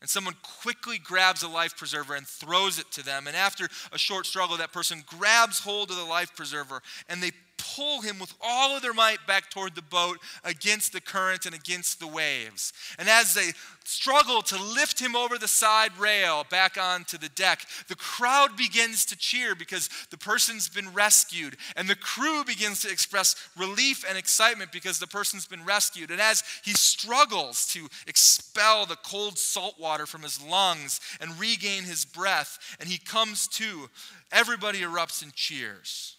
And 0.00 0.08
someone 0.08 0.36
quickly 0.62 0.98
grabs 0.98 1.42
a 1.42 1.48
life 1.48 1.76
preserver 1.76 2.14
and 2.14 2.26
throws 2.26 2.78
it 2.78 2.90
to 2.92 3.04
them. 3.04 3.26
And 3.26 3.36
after 3.36 3.68
a 3.92 3.98
short 3.98 4.24
struggle, 4.24 4.56
that 4.56 4.72
person 4.72 5.04
grabs 5.06 5.60
hold 5.60 5.90
of 5.90 5.96
the 5.96 6.04
life 6.04 6.34
preserver 6.34 6.80
and 7.08 7.22
they 7.22 7.32
pull 7.76 8.00
him 8.00 8.18
with 8.18 8.34
all 8.40 8.76
of 8.76 8.82
their 8.82 8.92
might 8.92 9.26
back 9.26 9.50
toward 9.50 9.74
the 9.74 9.82
boat 9.82 10.18
against 10.44 10.92
the 10.92 11.00
current 11.00 11.46
and 11.46 11.54
against 11.54 12.00
the 12.00 12.06
waves. 12.06 12.72
And 12.98 13.08
as 13.08 13.34
they 13.34 13.52
struggle 13.84 14.42
to 14.42 14.62
lift 14.62 15.00
him 15.00 15.16
over 15.16 15.38
the 15.38 15.48
side 15.48 15.96
rail 15.98 16.44
back 16.50 16.78
onto 16.80 17.18
the 17.18 17.28
deck, 17.30 17.66
the 17.88 17.96
crowd 17.96 18.56
begins 18.56 19.04
to 19.06 19.16
cheer 19.16 19.54
because 19.54 19.88
the 20.10 20.18
person's 20.18 20.68
been 20.68 20.92
rescued. 20.92 21.56
And 21.76 21.88
the 21.88 21.96
crew 21.96 22.44
begins 22.44 22.82
to 22.82 22.90
express 22.90 23.34
relief 23.56 24.04
and 24.08 24.16
excitement 24.16 24.72
because 24.72 24.98
the 24.98 25.06
person's 25.06 25.46
been 25.46 25.64
rescued. 25.64 26.10
And 26.10 26.20
as 26.20 26.42
he 26.64 26.72
struggles 26.72 27.66
to 27.72 27.88
expel 28.06 28.86
the 28.86 28.96
cold 28.96 29.38
salt 29.38 29.74
water 29.78 30.06
from 30.06 30.22
his 30.22 30.40
lungs 30.42 31.00
and 31.20 31.38
regain 31.38 31.84
his 31.84 32.04
breath, 32.04 32.58
and 32.78 32.88
he 32.88 32.98
comes 32.98 33.48
to, 33.48 33.88
everybody 34.32 34.80
erupts 34.80 35.22
in 35.22 35.32
cheers. 35.34 36.16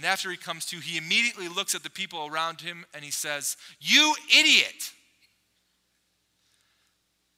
And 0.00 0.06
after 0.06 0.30
he 0.30 0.38
comes 0.38 0.64
to, 0.64 0.78
he 0.78 0.96
immediately 0.96 1.46
looks 1.46 1.74
at 1.74 1.82
the 1.82 1.90
people 1.90 2.26
around 2.26 2.62
him 2.62 2.86
and 2.94 3.04
he 3.04 3.10
says, 3.10 3.58
You 3.80 4.14
idiot! 4.34 4.92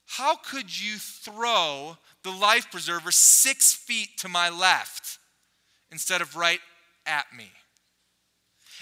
How 0.07 0.37
could 0.37 0.81
you 0.81 0.97
throw 0.99 1.97
the 2.23 2.31
life 2.31 2.71
preserver 2.71 3.11
six 3.11 3.75
feet 3.75 4.11
to 4.19 4.29
my 4.29 4.49
left 4.49 5.19
instead 5.91 6.21
of 6.21 6.37
right 6.37 6.61
at 7.05 7.27
me? 7.37 7.51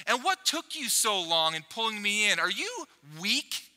And 0.07 0.23
what 0.23 0.45
took 0.45 0.77
you 0.77 0.91
so 0.91 1.19
long 1.19 1.55
in 1.55 1.63
pulling 1.71 2.03
me 2.03 2.31
in? 2.31 2.39
Are 2.39 2.51
you 2.51 2.85
weak? 3.19 3.70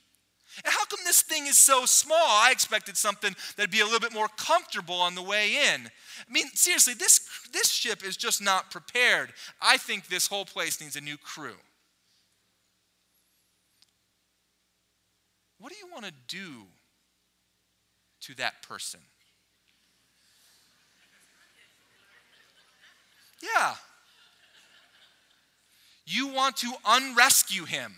And 0.64 0.72
how 0.74 0.86
come 0.86 1.00
this 1.04 1.22
thing 1.22 1.48
is 1.48 1.58
so 1.58 1.86
small? 1.86 2.18
I 2.18 2.50
expected 2.52 2.96
something 2.96 3.36
that'd 3.56 3.72
be 3.72 3.80
a 3.80 3.86
little 3.86 4.00
bit 4.00 4.14
more 4.14 4.28
comfortable 4.38 4.96
on 4.96 5.16
the 5.16 5.24
way 5.24 5.56
in. 5.74 5.88
I 5.88 6.32
mean, 6.32 6.48
seriously, 6.54 6.94
this, 6.94 7.28
this 7.52 7.72
ship 7.72 8.06
is 8.06 8.16
just 8.16 8.42
not 8.42 8.70
prepared. 8.70 9.34
I 9.62 9.78
think 9.78 10.08
this 10.08 10.28
whole 10.28 10.46
place 10.46 10.80
needs 10.80 10.96
a 10.96 11.02
new 11.02 11.18
crew. 11.18 11.56
What 15.60 15.72
do 15.72 15.78
you 15.80 15.92
want 15.92 16.06
to 16.06 16.14
do 16.28 16.66
to 18.22 18.36
that 18.36 18.62
person? 18.62 19.00
Yeah. 23.42 23.76
You 26.06 26.28
want 26.28 26.58
to 26.58 26.74
unrescue 26.86 27.66
him. 27.66 27.94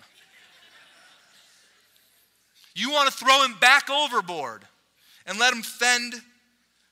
You 2.76 2.92
want 2.92 3.10
to 3.10 3.16
throw 3.18 3.44
him 3.44 3.56
back 3.60 3.90
overboard 3.90 4.68
and 5.26 5.40
let 5.40 5.54
him 5.54 5.64
fend 5.64 6.16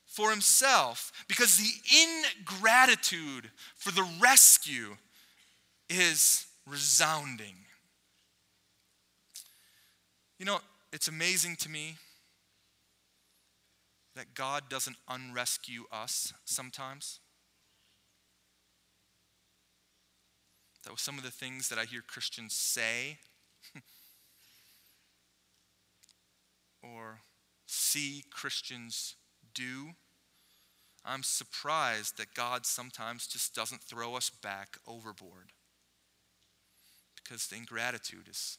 for 0.06 0.30
himself 0.30 1.12
because 1.28 1.58
the 1.58 1.72
ingratitude 2.40 3.52
for 3.76 3.92
the 3.92 4.08
rescue 4.20 4.96
is 5.90 6.46
resounding. 6.66 7.56
You 10.40 10.46
know, 10.46 10.60
it's 10.92 11.08
amazing 11.08 11.58
to 11.58 11.70
me 11.70 11.96
that 14.16 14.34
God 14.36 14.70
doesn't 14.70 14.98
unrescue 15.10 15.82
us 15.92 16.34
sometimes. 16.46 17.20
That 20.84 20.92
was 20.92 21.02
some 21.02 21.18
of 21.18 21.24
the 21.24 21.32
things 21.32 21.70
that 21.70 21.80
I 21.80 21.86
hear 21.86 22.02
Christians 22.06 22.54
say 22.54 23.18
or 26.84 27.22
see 27.66 28.24
Christians 28.30 29.16
do. 29.54 29.92
I'm 31.06 31.24
surprised 31.24 32.18
that 32.18 32.34
God 32.34 32.66
sometimes 32.66 33.28
just 33.28 33.56
doesn't 33.56 33.82
throw 33.82 34.16
us 34.16 34.30
back 34.30 34.78
overboard 34.88 35.52
because 37.16 37.48
the 37.48 37.56
ingratitude 37.56 38.28
is 38.30 38.58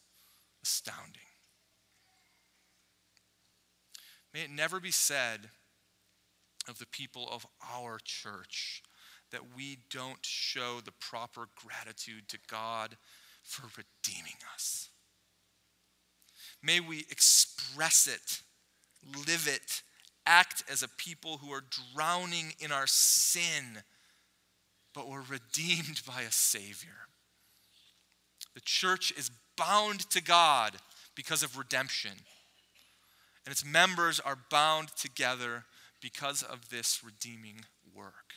astounding. 0.63 1.23
May 4.33 4.41
it 4.43 4.51
never 4.51 4.81
be 4.81 4.91
said 4.91 5.51
of 6.69 6.79
the 6.79 6.87
people 6.87 7.29
of 7.31 7.47
our 7.73 7.99
church 8.03 8.83
that 9.31 9.57
we 9.57 9.79
don't 9.91 10.25
show 10.25 10.81
the 10.85 10.93
proper 10.93 11.49
gratitude 11.55 12.29
to 12.29 12.39
God 12.49 12.97
for 13.43 13.67
redeeming 13.77 14.39
us. 14.55 14.91
May 16.65 16.81
we 16.81 17.01
express 17.11 18.07
it, 18.07 18.41
live 19.29 19.47
it, 19.47 19.83
act 20.25 20.65
as 20.71 20.83
a 20.83 20.89
people 20.89 21.37
who 21.37 21.53
are 21.53 21.65
drowning 21.95 22.55
in 22.59 22.73
our 22.73 22.87
sin, 22.87 23.83
but 24.95 25.09
we're 25.09 25.21
redeemed 25.29 26.01
by 26.07 26.23
a 26.23 26.33
Savior. 26.33 27.09
The 28.55 28.63
church 28.63 29.13
is 29.17 29.31
bound 29.59 30.09
to 30.11 30.23
God 30.23 30.77
because 31.15 31.43
of 31.43 31.59
redemption, 31.59 32.13
and 33.45 33.53
its 33.53 33.65
members 33.65 34.19
are 34.19 34.39
bound 34.51 34.89
together 34.97 35.65
because 36.01 36.43
of 36.43 36.71
this 36.71 37.03
redeeming 37.05 37.61
work. 37.95 38.35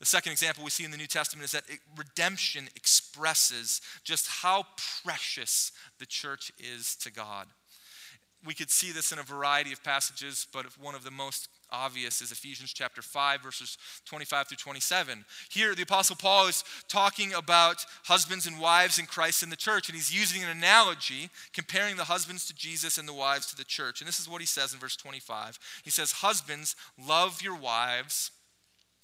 The 0.00 0.06
second 0.06 0.32
example 0.32 0.64
we 0.64 0.70
see 0.70 0.84
in 0.84 0.90
the 0.90 0.96
New 0.96 1.06
Testament 1.06 1.44
is 1.44 1.52
that 1.52 1.64
it, 1.68 1.78
redemption 1.96 2.68
expresses 2.76 3.80
just 4.02 4.26
how 4.28 4.66
precious 5.02 5.72
the 5.98 6.06
church 6.06 6.52
is 6.58 6.96
to 6.96 7.12
God. 7.12 7.46
We 8.46 8.54
could 8.54 8.70
see 8.70 8.92
this 8.92 9.10
in 9.10 9.18
a 9.18 9.22
variety 9.22 9.72
of 9.72 9.82
passages, 9.82 10.46
but 10.52 10.66
one 10.78 10.94
of 10.94 11.02
the 11.02 11.10
most 11.10 11.48
obvious 11.70 12.20
is 12.20 12.30
Ephesians 12.30 12.74
chapter 12.74 13.00
5, 13.00 13.42
verses 13.42 13.78
25 14.04 14.48
through 14.48 14.56
27. 14.58 15.24
Here, 15.48 15.74
the 15.74 15.84
Apostle 15.84 16.16
Paul 16.16 16.48
is 16.48 16.62
talking 16.86 17.32
about 17.32 17.86
husbands 18.04 18.46
and 18.46 18.60
wives 18.60 18.98
in 18.98 19.06
Christ 19.06 19.42
in 19.42 19.48
the 19.48 19.56
church, 19.56 19.88
and 19.88 19.96
he's 19.96 20.14
using 20.14 20.42
an 20.42 20.50
analogy 20.50 21.30
comparing 21.54 21.96
the 21.96 22.04
husbands 22.04 22.46
to 22.46 22.54
Jesus 22.54 22.98
and 22.98 23.08
the 23.08 23.14
wives 23.14 23.46
to 23.46 23.56
the 23.56 23.64
church. 23.64 24.02
And 24.02 24.08
this 24.08 24.20
is 24.20 24.28
what 24.28 24.42
he 24.42 24.46
says 24.46 24.74
in 24.74 24.78
verse 24.78 24.96
25. 24.96 25.58
He 25.82 25.90
says, 25.90 26.12
Husbands, 26.12 26.76
love 26.98 27.40
your 27.40 27.56
wives 27.56 28.30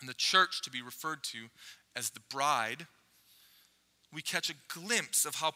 and 0.00 0.08
the 0.08 0.14
church 0.14 0.62
to 0.62 0.70
be 0.70 0.82
referred 0.82 1.22
to 1.24 1.46
as 1.94 2.10
the 2.10 2.20
bride, 2.30 2.86
we 4.12 4.22
catch 4.22 4.50
a 4.50 4.54
glimpse 4.72 5.24
of 5.24 5.36
how 5.36 5.52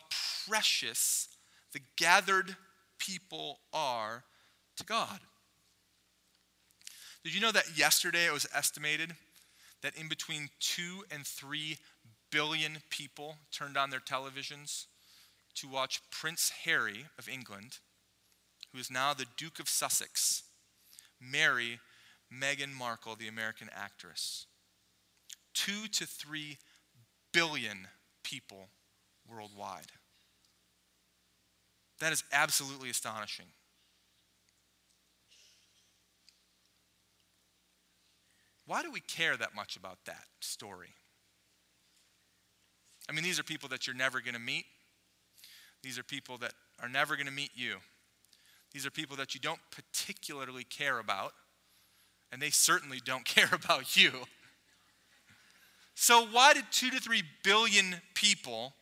precious 0.47 1.29
the 1.73 1.81
gathered 1.97 2.57
people 2.99 3.61
are 3.73 4.25
to 4.77 4.85
God. 4.85 5.21
Did 7.23 7.35
you 7.35 7.41
know 7.41 7.53
that 7.53 7.77
yesterday 7.77 8.27
it 8.27 8.33
was 8.33 8.47
estimated 8.55 9.15
that 9.83 9.97
in 9.97 10.09
between 10.09 10.49
two 10.59 11.05
and 11.11 11.27
three 11.27 11.79
billion 12.31 12.79
people 12.91 13.37
turned 13.53 13.77
on 13.77 13.91
their 13.91 14.01
televisions 14.01 14.87
to 15.57 15.69
watch 15.69 16.01
Prince 16.11 16.53
Harry 16.65 17.07
of 17.19 17.29
England, 17.29 17.79
who 18.73 18.79
is 18.79 18.91
now 18.91 19.13
the 19.13 19.27
Duke 19.37 19.59
of 19.59 19.69
Sussex, 19.69 20.45
marry 21.21 21.81
Meghan 22.33 22.73
Markle, 22.73 23.17
the 23.17 23.29
American 23.29 23.69
actress. 23.75 24.47
Two 25.55 25.89
to 25.93 26.07
three 26.07 26.59
billion 27.33 27.89
people 28.23 28.69
worldwide. 29.29 29.93
That 32.01 32.13
is 32.13 32.25
absolutely 32.33 32.91
astonishing. 32.91 33.47
Why 38.67 38.83
do 38.83 38.93
we 38.93 39.01
care 39.01 39.37
that 39.37 39.55
much 39.55 39.77
about 39.77 39.99
that 40.07 40.25
story? 40.41 40.95
I 43.09 43.13
mean, 43.13 43.25
these 43.25 43.41
are 43.41 43.43
people 43.43 43.69
that 43.71 43.87
you're 43.87 43.97
never 43.97 44.21
going 44.21 44.35
to 44.35 44.41
meet. 44.41 44.65
These 45.83 45.99
are 45.99 46.05
people 46.05 46.39
that 46.39 46.53
are 46.81 46.89
never 46.89 47.17
going 47.17 47.27
to 47.27 47.33
meet 47.33 47.51
you. 47.55 47.79
These 48.73 48.87
are 48.87 48.91
people 48.91 49.17
that 49.17 49.35
you 49.35 49.41
don't 49.41 49.59
particularly 49.73 50.63
care 50.63 51.01
about 51.01 51.33
and 52.33 52.41
they 52.41 52.51
certainly 52.51 53.01
don't 53.05 53.25
care 53.37 53.51
about 53.53 53.97
you. 53.97 54.13
So, 55.95 56.27
why 56.27 56.55
did 56.55 56.65
two 56.71 56.91
to 56.91 56.99
three 56.99 57.23
billion 57.45 57.97
people 58.15 58.73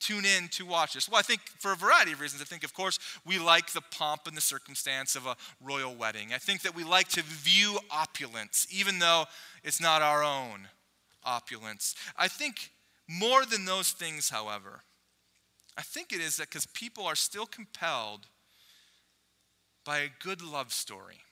tune 0.00 0.24
in 0.24 0.48
to 0.48 0.66
watch 0.66 0.94
this? 0.94 1.08
Well, 1.08 1.20
I 1.20 1.22
think 1.22 1.40
for 1.60 1.72
a 1.72 1.76
variety 1.76 2.12
of 2.12 2.20
reasons. 2.20 2.42
I 2.42 2.44
think, 2.44 2.64
of 2.64 2.74
course, 2.74 2.98
we 3.24 3.38
like 3.38 3.72
the 3.72 3.80
pomp 3.80 4.26
and 4.26 4.36
the 4.36 4.40
circumstance 4.40 5.14
of 5.14 5.26
a 5.26 5.36
royal 5.62 5.94
wedding. 5.94 6.32
I 6.34 6.38
think 6.38 6.62
that 6.62 6.74
we 6.74 6.82
like 6.82 7.08
to 7.10 7.22
view 7.22 7.78
opulence, 7.90 8.66
even 8.70 8.98
though 8.98 9.26
it's 9.62 9.80
not 9.80 10.02
our 10.02 10.24
own 10.24 10.66
opulence. 11.24 11.94
I 12.16 12.26
think 12.26 12.70
more 13.08 13.44
than 13.44 13.64
those 13.64 13.92
things, 13.92 14.30
however, 14.30 14.82
I 15.76 15.82
think 15.82 16.12
it 16.12 16.20
is 16.20 16.36
that 16.38 16.48
because 16.48 16.66
people 16.66 17.06
are 17.06 17.14
still 17.14 17.46
compelled 17.46 18.26
by 19.84 19.98
a 19.98 20.10
good 20.20 20.42
love 20.42 20.72
story. 20.72 21.22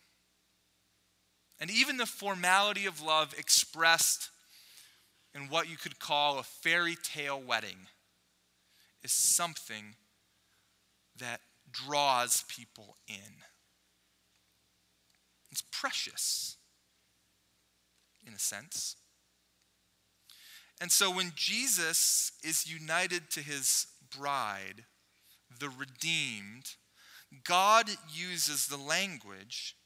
And 1.61 1.71
even 1.71 1.99
the 1.99 2.07
formality 2.07 2.87
of 2.87 3.03
love 3.03 3.35
expressed 3.37 4.31
in 5.35 5.43
what 5.43 5.69
you 5.69 5.77
could 5.77 5.99
call 5.99 6.39
a 6.39 6.43
fairy 6.43 6.97
tale 6.97 7.41
wedding 7.41 7.87
is 9.03 9.13
something 9.13 9.95
that 11.19 11.41
draws 11.71 12.45
people 12.49 12.97
in. 13.07 13.43
It's 15.53 15.63
precious, 15.71 16.57
in 18.27 18.33
a 18.33 18.39
sense. 18.39 18.97
And 20.81 20.91
so 20.91 21.15
when 21.15 21.33
Jesus 21.35 22.33
is 22.43 22.71
united 22.71 23.31
to 23.31 23.41
his 23.41 23.87
bride, 24.17 24.85
the 25.59 25.69
redeemed, 25.69 26.77
God 27.45 27.91
uses 28.09 28.67
the 28.67 28.79
language 28.79 29.77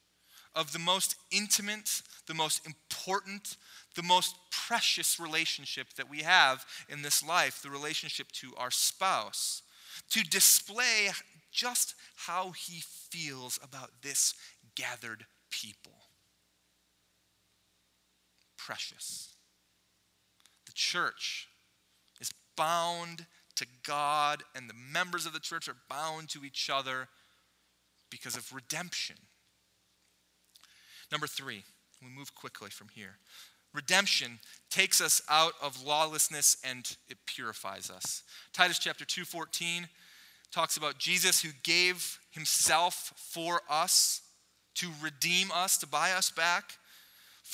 of 0.55 0.73
the 0.73 0.79
most 0.79 1.17
intimate, 1.31 2.03
the 2.27 2.35
most 2.35 2.64
important, 2.67 3.57
the 3.95 4.03
most 4.03 4.37
precious 4.51 5.19
relationship 5.19 5.95
that 5.97 6.09
we 6.09 6.19
have 6.19 6.64
in 6.88 7.03
this 7.03 7.27
life, 7.27 7.61
the 7.62 7.71
relationship 7.71 8.31
to 8.33 8.53
our 8.57 8.71
spouse, 8.71 9.62
to 10.11 10.23
display 10.23 11.11
just 11.53 11.95
how 12.17 12.51
he 12.51 12.81
feels 12.81 13.59
about 13.62 13.90
this 14.03 14.35
gathered 14.75 15.27
people. 15.51 15.93
Precious. 18.57 19.35
The 20.67 20.73
church 20.73 21.49
is 22.21 22.31
bound 22.57 23.27
to 23.57 23.67
God, 23.87 24.43
and 24.55 24.69
the 24.69 24.75
members 24.75 25.27
of 25.27 25.33
the 25.33 25.40
church 25.40 25.69
are 25.69 25.77
bound 25.88 26.29
to 26.31 26.45
each 26.45 26.69
other 26.73 27.09
because 28.11 28.37
of 28.37 28.53
redemption. 28.53 29.17
Number 31.14 31.29
three, 31.29 31.62
we 32.03 32.09
move 32.09 32.35
quickly 32.35 32.70
from 32.70 32.88
here. 32.88 33.18
Redemption 33.72 34.40
takes 34.68 35.00
us 35.00 35.22
out 35.29 35.53
of 35.62 35.81
lawlessness 35.81 36.57
and 36.64 36.85
it 37.09 37.18
purifies 37.24 37.88
us. 37.88 38.24
Titus 38.53 38.81
chapter 38.81 39.05
2:14 39.05 39.88
talks 40.50 40.77
about 40.77 40.98
Jesus 40.98 41.40
who 41.40 41.53
gave 41.62 42.18
himself 42.33 43.12
for 43.16 43.62
us 43.68 44.22
to 44.74 44.92
redeem 45.00 45.53
us, 45.53 45.79
to 45.79 45.87
buy 45.87 46.11
us 46.11 46.33
back 46.33 46.79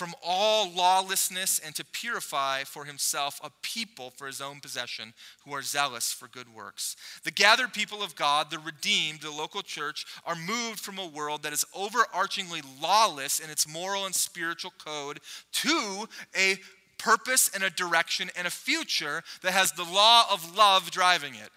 from 0.00 0.14
all 0.24 0.72
lawlessness 0.72 1.58
and 1.58 1.74
to 1.74 1.84
purify 1.84 2.64
for 2.64 2.86
himself 2.86 3.38
a 3.44 3.50
people 3.60 4.10
for 4.16 4.26
his 4.26 4.40
own 4.40 4.58
possession 4.58 5.12
who 5.44 5.52
are 5.52 5.60
zealous 5.60 6.10
for 6.10 6.26
good 6.26 6.48
works. 6.54 6.96
The 7.22 7.30
gathered 7.30 7.74
people 7.74 8.02
of 8.02 8.16
God, 8.16 8.50
the 8.50 8.58
redeemed, 8.58 9.20
the 9.20 9.30
local 9.30 9.60
church, 9.60 10.06
are 10.24 10.34
moved 10.34 10.80
from 10.80 10.98
a 10.98 11.06
world 11.06 11.42
that 11.42 11.52
is 11.52 11.66
overarchingly 11.74 12.62
lawless 12.80 13.40
in 13.40 13.50
its 13.50 13.68
moral 13.68 14.06
and 14.06 14.14
spiritual 14.14 14.72
code 14.82 15.20
to 15.52 16.08
a 16.34 16.56
purpose 16.96 17.50
and 17.54 17.62
a 17.62 17.68
direction 17.68 18.30
and 18.38 18.46
a 18.46 18.50
future 18.50 19.22
that 19.42 19.52
has 19.52 19.70
the 19.72 19.84
law 19.84 20.24
of 20.32 20.56
love 20.56 20.90
driving 20.90 21.34
it. 21.34 21.50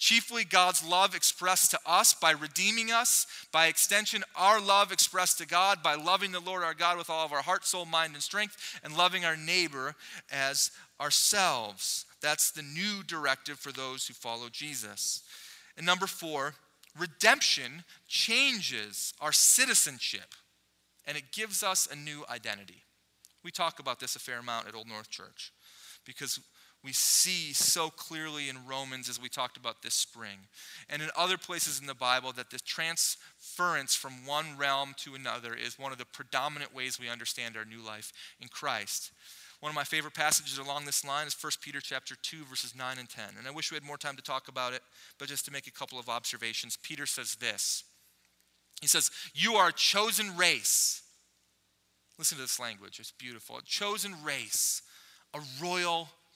Chiefly, 0.00 0.44
God's 0.44 0.82
love 0.82 1.14
expressed 1.14 1.72
to 1.72 1.78
us 1.84 2.14
by 2.14 2.30
redeeming 2.30 2.90
us. 2.90 3.26
By 3.52 3.66
extension, 3.66 4.24
our 4.34 4.58
love 4.58 4.92
expressed 4.92 5.36
to 5.38 5.46
God 5.46 5.82
by 5.82 5.94
loving 5.94 6.32
the 6.32 6.40
Lord 6.40 6.62
our 6.62 6.72
God 6.72 6.96
with 6.96 7.10
all 7.10 7.26
of 7.26 7.34
our 7.34 7.42
heart, 7.42 7.66
soul, 7.66 7.84
mind, 7.84 8.14
and 8.14 8.22
strength, 8.22 8.80
and 8.82 8.96
loving 8.96 9.26
our 9.26 9.36
neighbor 9.36 9.94
as 10.32 10.70
ourselves. 10.98 12.06
That's 12.22 12.50
the 12.50 12.62
new 12.62 13.02
directive 13.06 13.58
for 13.58 13.72
those 13.72 14.06
who 14.06 14.14
follow 14.14 14.48
Jesus. 14.48 15.22
And 15.76 15.84
number 15.84 16.06
four, 16.06 16.54
redemption 16.98 17.84
changes 18.08 19.12
our 19.20 19.32
citizenship 19.32 20.34
and 21.06 21.18
it 21.18 21.30
gives 21.30 21.62
us 21.62 21.86
a 21.90 21.94
new 21.94 22.24
identity. 22.30 22.84
We 23.44 23.50
talk 23.50 23.78
about 23.78 24.00
this 24.00 24.16
a 24.16 24.18
fair 24.18 24.38
amount 24.38 24.66
at 24.66 24.74
Old 24.74 24.88
North 24.88 25.10
Church 25.10 25.52
because 26.06 26.40
we 26.82 26.92
see 26.92 27.52
so 27.52 27.90
clearly 27.90 28.48
in 28.48 28.66
Romans, 28.66 29.08
as 29.08 29.20
we 29.20 29.28
talked 29.28 29.56
about 29.56 29.82
this 29.82 29.94
spring, 29.94 30.48
and 30.88 31.02
in 31.02 31.10
other 31.16 31.36
places 31.36 31.78
in 31.78 31.86
the 31.86 31.94
Bible, 31.94 32.32
that 32.32 32.50
the 32.50 32.58
transference 32.58 33.94
from 33.94 34.24
one 34.24 34.56
realm 34.56 34.94
to 34.98 35.14
another 35.14 35.54
is 35.54 35.78
one 35.78 35.92
of 35.92 35.98
the 35.98 36.06
predominant 36.06 36.74
ways 36.74 36.98
we 36.98 37.08
understand 37.08 37.56
our 37.56 37.64
new 37.64 37.82
life 37.82 38.12
in 38.40 38.48
Christ. 38.48 39.12
One 39.60 39.68
of 39.68 39.76
my 39.76 39.84
favorite 39.84 40.14
passages 40.14 40.56
along 40.56 40.86
this 40.86 41.04
line 41.04 41.26
is 41.26 41.36
1 41.38 41.52
Peter 41.60 41.82
chapter 41.82 42.16
2 42.16 42.44
verses 42.44 42.74
9 42.74 42.98
and 42.98 43.08
10. 43.08 43.24
And 43.36 43.46
I 43.46 43.50
wish 43.50 43.70
we 43.70 43.76
had 43.76 43.84
more 43.84 43.98
time 43.98 44.16
to 44.16 44.22
talk 44.22 44.48
about 44.48 44.72
it, 44.72 44.82
but 45.18 45.28
just 45.28 45.44
to 45.44 45.52
make 45.52 45.66
a 45.66 45.72
couple 45.72 45.98
of 45.98 46.08
observations. 46.08 46.78
Peter 46.82 47.04
says 47.04 47.34
this. 47.34 47.84
He 48.80 48.86
says, 48.86 49.10
"You 49.34 49.56
are 49.56 49.68
a 49.68 49.72
chosen 49.72 50.34
race." 50.34 51.02
Listen 52.16 52.38
to 52.38 52.42
this 52.42 52.58
language. 52.58 52.98
It's 52.98 53.10
beautiful. 53.10 53.58
A 53.58 53.62
chosen 53.62 54.22
race, 54.22 54.80
a 55.34 55.40
royal 55.60 56.10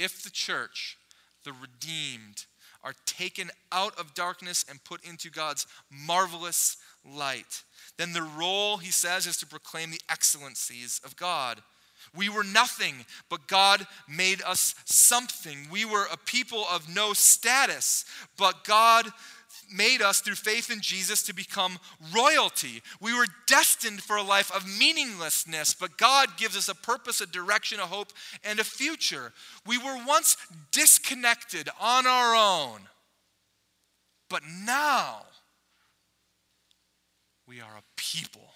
if 0.00 0.22
the 0.22 0.30
church, 0.30 0.96
the 1.44 1.52
redeemed, 1.52 2.46
are 2.82 2.94
taken 3.04 3.50
out 3.70 3.98
of 3.98 4.14
darkness 4.14 4.64
and 4.68 4.82
put 4.84 5.04
into 5.04 5.30
God's 5.30 5.66
marvelous 5.90 6.78
light, 7.04 7.62
then 7.98 8.12
the 8.12 8.22
role, 8.22 8.78
he 8.78 8.90
says, 8.90 9.26
is 9.26 9.36
to 9.38 9.46
proclaim 9.46 9.90
the 9.90 10.00
excellencies 10.08 11.00
of 11.04 11.16
God. 11.16 11.60
We 12.14 12.28
were 12.28 12.44
nothing, 12.44 13.04
but 13.28 13.46
God 13.46 13.86
made 14.08 14.42
us 14.42 14.74
something. 14.86 15.68
We 15.70 15.84
were 15.84 16.06
a 16.10 16.16
people 16.16 16.64
of 16.72 16.92
no 16.94 17.12
status, 17.12 18.04
but 18.38 18.64
God 18.64 19.06
made 19.72 20.02
us 20.02 20.20
through 20.20 20.34
faith 20.34 20.70
in 20.70 20.80
Jesus 20.80 21.22
to 21.24 21.34
become 21.34 21.78
royalty. 22.14 22.82
We 23.00 23.14
were 23.14 23.26
destined 23.46 24.02
for 24.02 24.16
a 24.16 24.22
life 24.22 24.50
of 24.54 24.66
meaninglessness, 24.78 25.74
but 25.74 25.98
God 25.98 26.36
gives 26.36 26.56
us 26.56 26.68
a 26.68 26.74
purpose, 26.74 27.20
a 27.20 27.26
direction, 27.26 27.80
a 27.80 27.86
hope, 27.86 28.12
and 28.44 28.58
a 28.58 28.64
future. 28.64 29.32
We 29.66 29.78
were 29.78 30.04
once 30.06 30.36
disconnected 30.72 31.68
on 31.80 32.06
our 32.06 32.34
own, 32.34 32.80
but 34.28 34.42
now 34.64 35.22
we 37.46 37.60
are 37.60 37.76
a 37.76 37.82
people. 37.96 38.48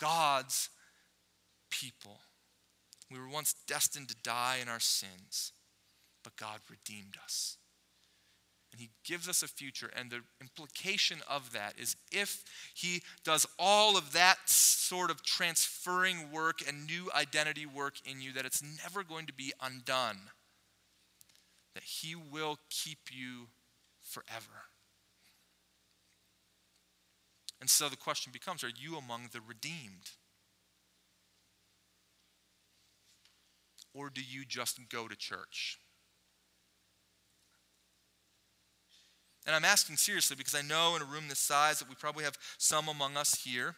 God's 0.00 0.68
people. 1.70 2.18
We 3.10 3.18
were 3.18 3.28
once 3.28 3.54
destined 3.66 4.08
to 4.08 4.16
die 4.22 4.58
in 4.60 4.68
our 4.68 4.80
sins, 4.80 5.52
but 6.24 6.36
God 6.36 6.60
redeemed 6.68 7.16
us 7.22 7.56
and 8.76 8.82
he 8.82 8.90
gives 9.04 9.26
us 9.26 9.42
a 9.42 9.48
future. 9.48 9.90
And 9.96 10.10
the 10.10 10.20
implication 10.40 11.20
of 11.28 11.52
that 11.52 11.74
is 11.78 11.96
if 12.12 12.44
he 12.74 13.02
does 13.24 13.46
all 13.58 13.96
of 13.96 14.12
that 14.12 14.36
sort 14.46 15.10
of 15.10 15.22
transferring 15.22 16.30
work 16.30 16.58
and 16.66 16.86
new 16.86 17.10
identity 17.16 17.64
work 17.64 17.94
in 18.04 18.20
you, 18.20 18.34
that 18.34 18.44
it's 18.44 18.62
never 18.62 19.02
going 19.02 19.26
to 19.26 19.32
be 19.32 19.52
undone, 19.62 20.18
that 21.74 21.84
he 21.84 22.14
will 22.14 22.58
keep 22.68 22.98
you 23.10 23.48
forever. 24.02 24.66
And 27.58 27.70
so 27.70 27.88
the 27.88 27.96
question 27.96 28.30
becomes 28.30 28.62
are 28.62 28.70
you 28.76 28.98
among 28.98 29.30
the 29.32 29.40
redeemed? 29.40 30.10
Or 33.94 34.10
do 34.10 34.20
you 34.20 34.44
just 34.44 34.78
go 34.90 35.08
to 35.08 35.16
church? 35.16 35.78
And 39.46 39.54
I'm 39.54 39.64
asking 39.64 39.96
seriously 39.96 40.36
because 40.36 40.54
I 40.54 40.62
know 40.62 40.96
in 40.96 41.02
a 41.02 41.04
room 41.04 41.28
this 41.28 41.38
size 41.38 41.78
that 41.78 41.88
we 41.88 41.94
probably 41.94 42.24
have 42.24 42.36
some 42.58 42.88
among 42.88 43.16
us 43.16 43.44
here 43.44 43.76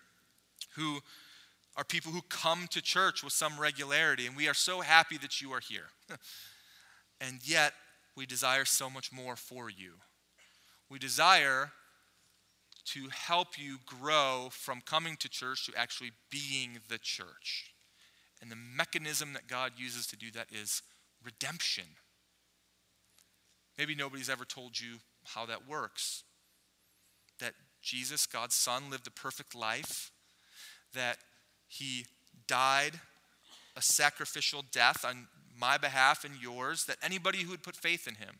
who 0.77 1.01
are 1.77 1.85
people 1.85 2.11
who 2.11 2.23
come 2.29 2.67
to 2.71 2.83
church 2.83 3.23
with 3.23 3.33
some 3.33 3.61
regularity, 3.61 4.27
and 4.27 4.37
we 4.37 4.49
are 4.49 4.55
so 4.55 4.81
happy 4.81 5.19
that 5.19 5.41
you 5.41 5.53
are 5.53 5.61
here. 5.61 5.87
and 7.21 7.41
yet, 7.45 7.73
we 8.17 8.27
desire 8.27 8.65
so 8.65 8.91
much 8.91 9.13
more 9.13 9.37
for 9.37 9.71
you. 9.71 9.93
We 10.91 10.99
desire 10.99 11.71
to 12.87 13.09
help 13.11 13.59
you 13.59 13.79
grow 13.87 14.49
from 14.51 14.81
coming 14.81 15.17
to 15.19 15.29
church 15.29 15.67
to 15.67 15.73
actually 15.77 16.11
being 16.31 16.81
the 16.89 16.99
church. 16.99 17.75
And 18.41 18.51
the 18.51 18.57
mechanism 18.57 19.35
that 19.35 19.47
God 19.47 19.73
uses 19.77 20.07
to 20.09 20.17
do 20.17 20.31
that 20.33 20.49
is 20.51 20.83
redemption. 21.23 21.85
Maybe 23.77 23.95
nobody's 23.95 24.31
ever 24.31 24.45
told 24.45 24.81
you 24.81 24.97
how 25.35 25.47
that 25.47 25.69
works. 25.69 26.25
That 27.41 27.55
Jesus, 27.83 28.27
God's 28.27 28.55
Son, 28.55 28.91
lived 28.91 29.07
a 29.07 29.11
perfect 29.11 29.55
life, 29.55 30.11
that 30.95 31.19
he 31.67 32.07
died 32.47 33.01
a 33.77 33.83
sacrificial 33.83 34.65
death 34.73 35.05
on 35.05 35.29
my 35.57 35.79
behalf 35.79 36.25
and 36.25 36.35
yours, 36.41 36.85
that 36.87 36.97
anybody 37.03 37.39
who 37.39 37.51
would 37.51 37.63
put 37.63 37.77
faith 37.77 38.09
in 38.09 38.15
him 38.17 38.37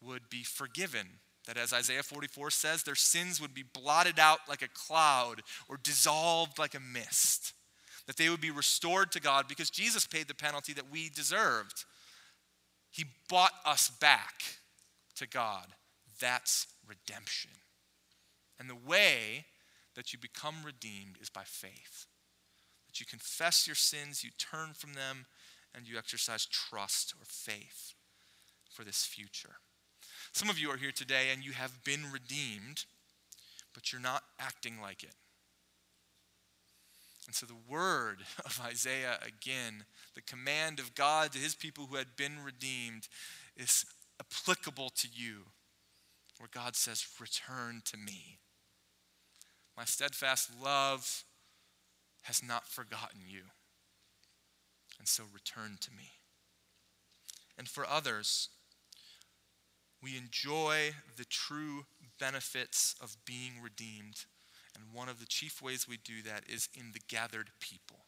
would 0.00 0.28
be 0.30 0.42
forgiven. 0.42 1.06
That, 1.46 1.56
as 1.56 1.72
Isaiah 1.72 2.02
44 2.02 2.50
says, 2.50 2.82
their 2.82 2.94
sins 2.94 3.40
would 3.40 3.54
be 3.54 3.62
blotted 3.62 4.18
out 4.18 4.40
like 4.48 4.62
a 4.62 4.68
cloud 4.68 5.42
or 5.68 5.78
dissolved 5.82 6.58
like 6.58 6.74
a 6.74 6.80
mist. 6.80 7.52
That 8.06 8.16
they 8.16 8.28
would 8.28 8.40
be 8.40 8.50
restored 8.50 9.12
to 9.12 9.20
God 9.20 9.46
because 9.48 9.70
Jesus 9.70 10.06
paid 10.06 10.28
the 10.28 10.34
penalty 10.34 10.72
that 10.72 10.90
we 10.90 11.08
deserved. 11.08 11.84
He 12.90 13.04
bought 13.28 13.52
us 13.64 13.90
back 13.90 14.42
to 15.16 15.26
God. 15.26 15.66
That's 16.20 16.66
redemption. 16.86 17.50
And 18.58 18.70
the 18.70 18.74
way 18.74 19.46
that 19.94 20.12
you 20.12 20.18
become 20.18 20.56
redeemed 20.64 21.16
is 21.20 21.30
by 21.30 21.42
faith. 21.44 22.06
That 22.86 23.00
you 23.00 23.06
confess 23.06 23.66
your 23.66 23.76
sins, 23.76 24.24
you 24.24 24.30
turn 24.38 24.72
from 24.74 24.94
them, 24.94 25.26
and 25.74 25.86
you 25.86 25.98
exercise 25.98 26.46
trust 26.46 27.14
or 27.20 27.24
faith 27.26 27.94
for 28.70 28.84
this 28.84 29.04
future. 29.04 29.56
Some 30.32 30.50
of 30.50 30.58
you 30.58 30.70
are 30.70 30.76
here 30.76 30.92
today 30.92 31.28
and 31.32 31.44
you 31.44 31.52
have 31.52 31.84
been 31.84 32.12
redeemed, 32.12 32.84
but 33.74 33.92
you're 33.92 34.00
not 34.00 34.22
acting 34.38 34.80
like 34.80 35.02
it. 35.02 35.14
And 37.26 37.34
so 37.34 37.46
the 37.46 37.54
word 37.68 38.18
of 38.44 38.60
Isaiah 38.64 39.18
again, 39.26 39.84
the 40.14 40.22
command 40.22 40.78
of 40.78 40.94
God 40.94 41.32
to 41.32 41.38
his 41.38 41.54
people 41.54 41.86
who 41.86 41.96
had 41.96 42.16
been 42.16 42.42
redeemed, 42.44 43.08
is 43.56 43.84
applicable 44.20 44.90
to 44.90 45.08
you, 45.12 45.46
where 46.38 46.48
God 46.52 46.76
says, 46.76 47.06
Return 47.20 47.82
to 47.86 47.96
me. 47.96 48.38
My 49.76 49.84
steadfast 49.84 50.50
love 50.62 51.24
has 52.22 52.42
not 52.42 52.66
forgotten 52.66 53.20
you. 53.28 53.42
And 54.98 55.06
so 55.06 55.24
return 55.32 55.76
to 55.80 55.90
me. 55.90 56.10
And 57.58 57.68
for 57.68 57.86
others, 57.86 58.48
we 60.02 60.16
enjoy 60.16 60.94
the 61.16 61.24
true 61.24 61.84
benefits 62.18 62.94
of 63.00 63.16
being 63.26 63.60
redeemed 63.62 64.24
and 64.76 64.92
one 64.92 65.08
of 65.08 65.20
the 65.20 65.26
chief 65.26 65.62
ways 65.62 65.88
we 65.88 65.96
do 65.96 66.22
that 66.22 66.44
is 66.48 66.68
in 66.74 66.92
the 66.92 67.00
gathered 67.08 67.50
people. 67.60 68.05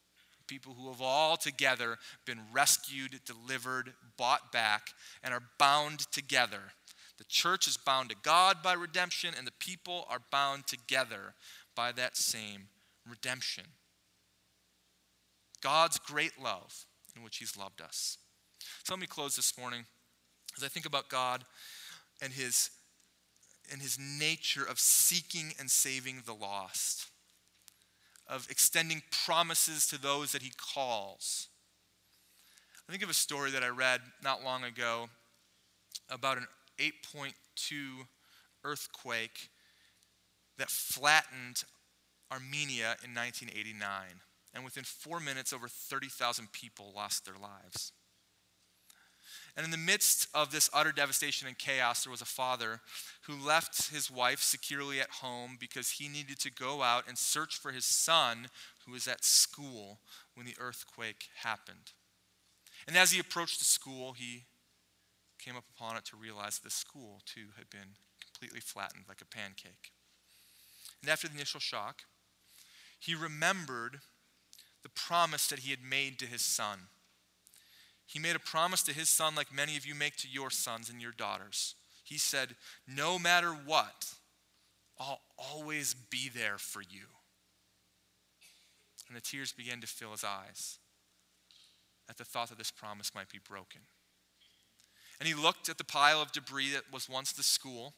People 0.49 0.74
who 0.74 0.88
have 0.88 1.01
all 1.01 1.36
together 1.36 1.99
been 2.24 2.40
rescued, 2.53 3.20
delivered, 3.24 3.92
bought 4.16 4.51
back, 4.51 4.88
and 5.22 5.32
are 5.32 5.42
bound 5.59 6.01
together. 6.11 6.72
The 7.18 7.24
church 7.24 7.68
is 7.68 7.76
bound 7.76 8.11
to 8.11 8.16
God 8.22 8.62
by 8.62 8.72
redemption, 8.72 9.34
and 9.36 9.46
the 9.46 9.53
people 9.53 10.07
are 10.11 10.20
bound 10.32 10.66
together 10.66 11.34
by 11.76 11.92
that 11.92 12.16
same 12.16 12.68
redemption. 13.09 13.64
God's 15.61 15.99
great 15.99 16.40
love 16.42 16.86
in 17.16 17.22
which 17.22 17.36
He's 17.36 17.57
loved 17.57 17.80
us. 17.80 18.18
So 18.84 18.94
let 18.94 19.01
me 19.01 19.07
close 19.07 19.36
this 19.36 19.57
morning 19.59 19.84
as 20.57 20.64
I 20.64 20.68
think 20.68 20.86
about 20.86 21.09
God 21.09 21.44
and 22.20 22.32
His 22.32 22.70
and 23.70 23.82
his 23.82 23.99
nature 23.99 24.64
of 24.64 24.78
seeking 24.78 25.53
and 25.59 25.70
saving 25.70 26.22
the 26.26 26.34
lost, 26.34 27.07
of 28.29 28.47
extending 28.51 29.03
promises 29.24 29.87
to 29.89 30.01
those 30.01 30.33
that 30.33 30.43
he 30.43 30.53
calls. 30.74 31.49
I 32.89 32.93
think 32.93 33.03
of 33.03 33.11
a 33.11 33.14
story 33.14 33.51
that 33.51 33.62
I 33.62 33.68
read 33.68 34.01
not 34.22 34.45
long 34.45 34.64
ago 34.64 35.09
about 36.11 36.39
an 36.39 36.47
8.2 36.79 37.33
earthquake 38.64 39.51
that 40.59 40.70
flattened 40.70 41.64
Armenia 42.31 42.97
in 43.05 43.14
1989. 43.14 44.20
And 44.55 44.64
within 44.64 44.85
four 44.85 45.20
minutes, 45.20 45.53
over 45.53 45.68
30,000 45.68 46.53
people 46.53 46.93
lost 46.95 47.24
their 47.24 47.37
lives. 47.41 47.93
And 49.57 49.64
in 49.64 49.70
the 49.70 49.76
midst 49.76 50.28
of 50.34 50.53
this 50.53 50.70
utter 50.72 50.92
devastation 50.92 51.49
and 51.49 51.59
chaos, 51.59 52.05
there 52.05 52.11
was 52.11 52.20
a 52.20 52.26
father 52.26 52.80
who 53.22 53.34
left 53.34 53.90
his 53.90 54.11
wife 54.11 54.40
securely 54.40 55.01
at 55.01 55.11
home 55.11 55.57
because 55.59 55.92
he 55.92 56.09
needed 56.09 56.38
to 56.40 56.53
go 56.53 56.82
out 56.82 57.09
and 57.09 57.18
search 57.18 57.57
for 57.57 57.72
his 57.72 57.84
son 57.84 58.49
who 58.86 58.92
was 58.92 59.09
at 59.09 59.24
school 59.24 59.99
when 60.34 60.46
the 60.46 60.57
earthquake 60.61 61.28
happened. 61.42 61.92
And 62.86 62.96
as 62.96 63.11
he 63.11 63.18
approached 63.18 63.59
the 63.59 63.64
school, 63.64 64.12
he 64.12 64.44
came 65.38 65.57
up 65.57 65.64
upon 65.76 65.96
it 65.96 66.05
to 66.07 66.16
realize 66.16 66.59
that 66.59 66.64
the 66.64 66.70
school, 66.70 67.20
too, 67.26 67.49
had 67.57 67.68
been 67.70 67.96
completely 68.20 68.61
flattened 68.61 69.05
like 69.09 69.20
a 69.20 69.26
pancake. 69.26 69.92
And 71.03 71.11
after 71.11 71.28
the 71.28 71.34
initial 71.34 71.61
shock, 71.61 72.03
he 72.99 73.14
remembered 73.14 74.01
the 74.82 74.88
promise 74.88 75.46
that 75.49 75.61
he 75.61 75.70
had 75.70 75.82
made 75.82 76.18
to 76.18 76.26
his 76.26 76.42
son. 76.42 76.88
He 78.09 78.19
made 78.19 78.35
a 78.35 78.41
promise 78.41 78.83
to 78.85 78.95
his 78.95 79.11
son, 79.11 79.35
like 79.35 79.53
many 79.53 79.77
of 79.77 79.85
you 79.87 79.95
make 79.95 80.17
to 80.17 80.29
your 80.29 80.51
sons 80.51 80.89
and 80.89 81.01
your 81.01 81.13
daughters. 81.13 81.75
He 82.03 82.17
said, 82.17 82.57
No 82.87 83.19
matter 83.19 83.51
what, 83.51 84.15
I'll 84.99 85.21
always 85.37 85.93
be 85.93 86.31
there 86.35 86.57
for 86.57 86.81
you. 86.81 87.05
And 89.07 89.17
the 89.17 89.21
tears 89.21 89.53
began 89.53 89.83
to 89.83 89.87
fill 89.87 90.13
his 90.13 90.25
eyes 90.25 90.79
at 92.09 92.17
the 92.17 92.25
thought 92.25 92.49
that 92.49 92.57
this 92.57 92.71
promise 92.71 93.15
might 93.15 93.29
be 93.29 93.39
broken. 93.47 93.83
And 95.21 95.29
he 95.29 95.35
looked 95.35 95.69
at 95.69 95.77
the 95.77 95.85
pile 95.85 96.23
of 96.23 96.33
debris 96.33 96.73
that 96.73 96.91
was 96.91 97.11
once 97.11 97.33
the 97.33 97.43
school, 97.43 97.93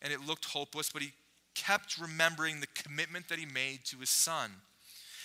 and 0.00 0.12
it 0.12 0.26
looked 0.26 0.46
hopeless, 0.46 0.90
but 0.92 1.02
he 1.02 1.12
kept 1.54 1.98
remembering 1.98 2.58
the 2.58 2.66
commitment 2.68 3.28
that 3.28 3.38
he 3.38 3.46
made 3.46 3.84
to 3.84 3.98
his 3.98 4.10
son. 4.10 4.50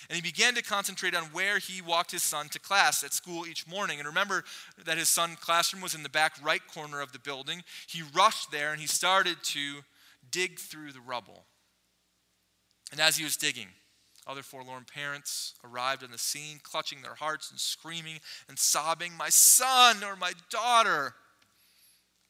And 0.10 0.16
he 0.16 0.22
began 0.22 0.56
to 0.56 0.64
concentrate 0.64 1.16
on 1.16 1.26
where 1.26 1.60
he 1.60 1.82
walked 1.82 2.12
his 2.12 2.24
son 2.24 2.48
to 2.50 2.60
class 2.60 3.04
at 3.04 3.14
school 3.14 3.46
each 3.46 3.68
morning. 3.68 4.00
And 4.00 4.08
remember 4.08 4.46
that 4.86 4.98
his 4.98 5.10
son's 5.10 5.38
classroom 5.40 5.82
was 5.82 5.96
in 5.96 6.04
the 6.04 6.10
back 6.10 6.34
right 6.42 6.66
corner 6.74 7.02
of 7.02 7.12
the 7.12 7.20
building. 7.20 7.64
He 7.88 8.04
rushed 8.14 8.52
there 8.52 8.72
and 8.72 8.80
he 8.80 8.88
started 8.88 9.38
to 9.44 9.82
dig 10.32 10.60
through 10.60 10.94
the 10.94 11.02
rubble. 11.02 11.44
And 12.92 13.02
as 13.02 13.18
he 13.18 13.26
was 13.26 13.36
digging, 13.36 13.68
other 14.26 14.44
forlorn 14.44 14.86
parents 14.86 15.54
arrived 15.64 16.04
on 16.04 16.12
the 16.12 16.18
scene, 16.18 16.60
clutching 16.64 17.02
their 17.02 17.16
hearts 17.16 17.52
and 17.52 17.60
screaming 17.60 18.20
and 18.48 18.58
sobbing, 18.58 19.14
My 19.18 19.30
son 19.30 20.04
or 20.04 20.16
my 20.16 20.34
daughter, 20.50 21.14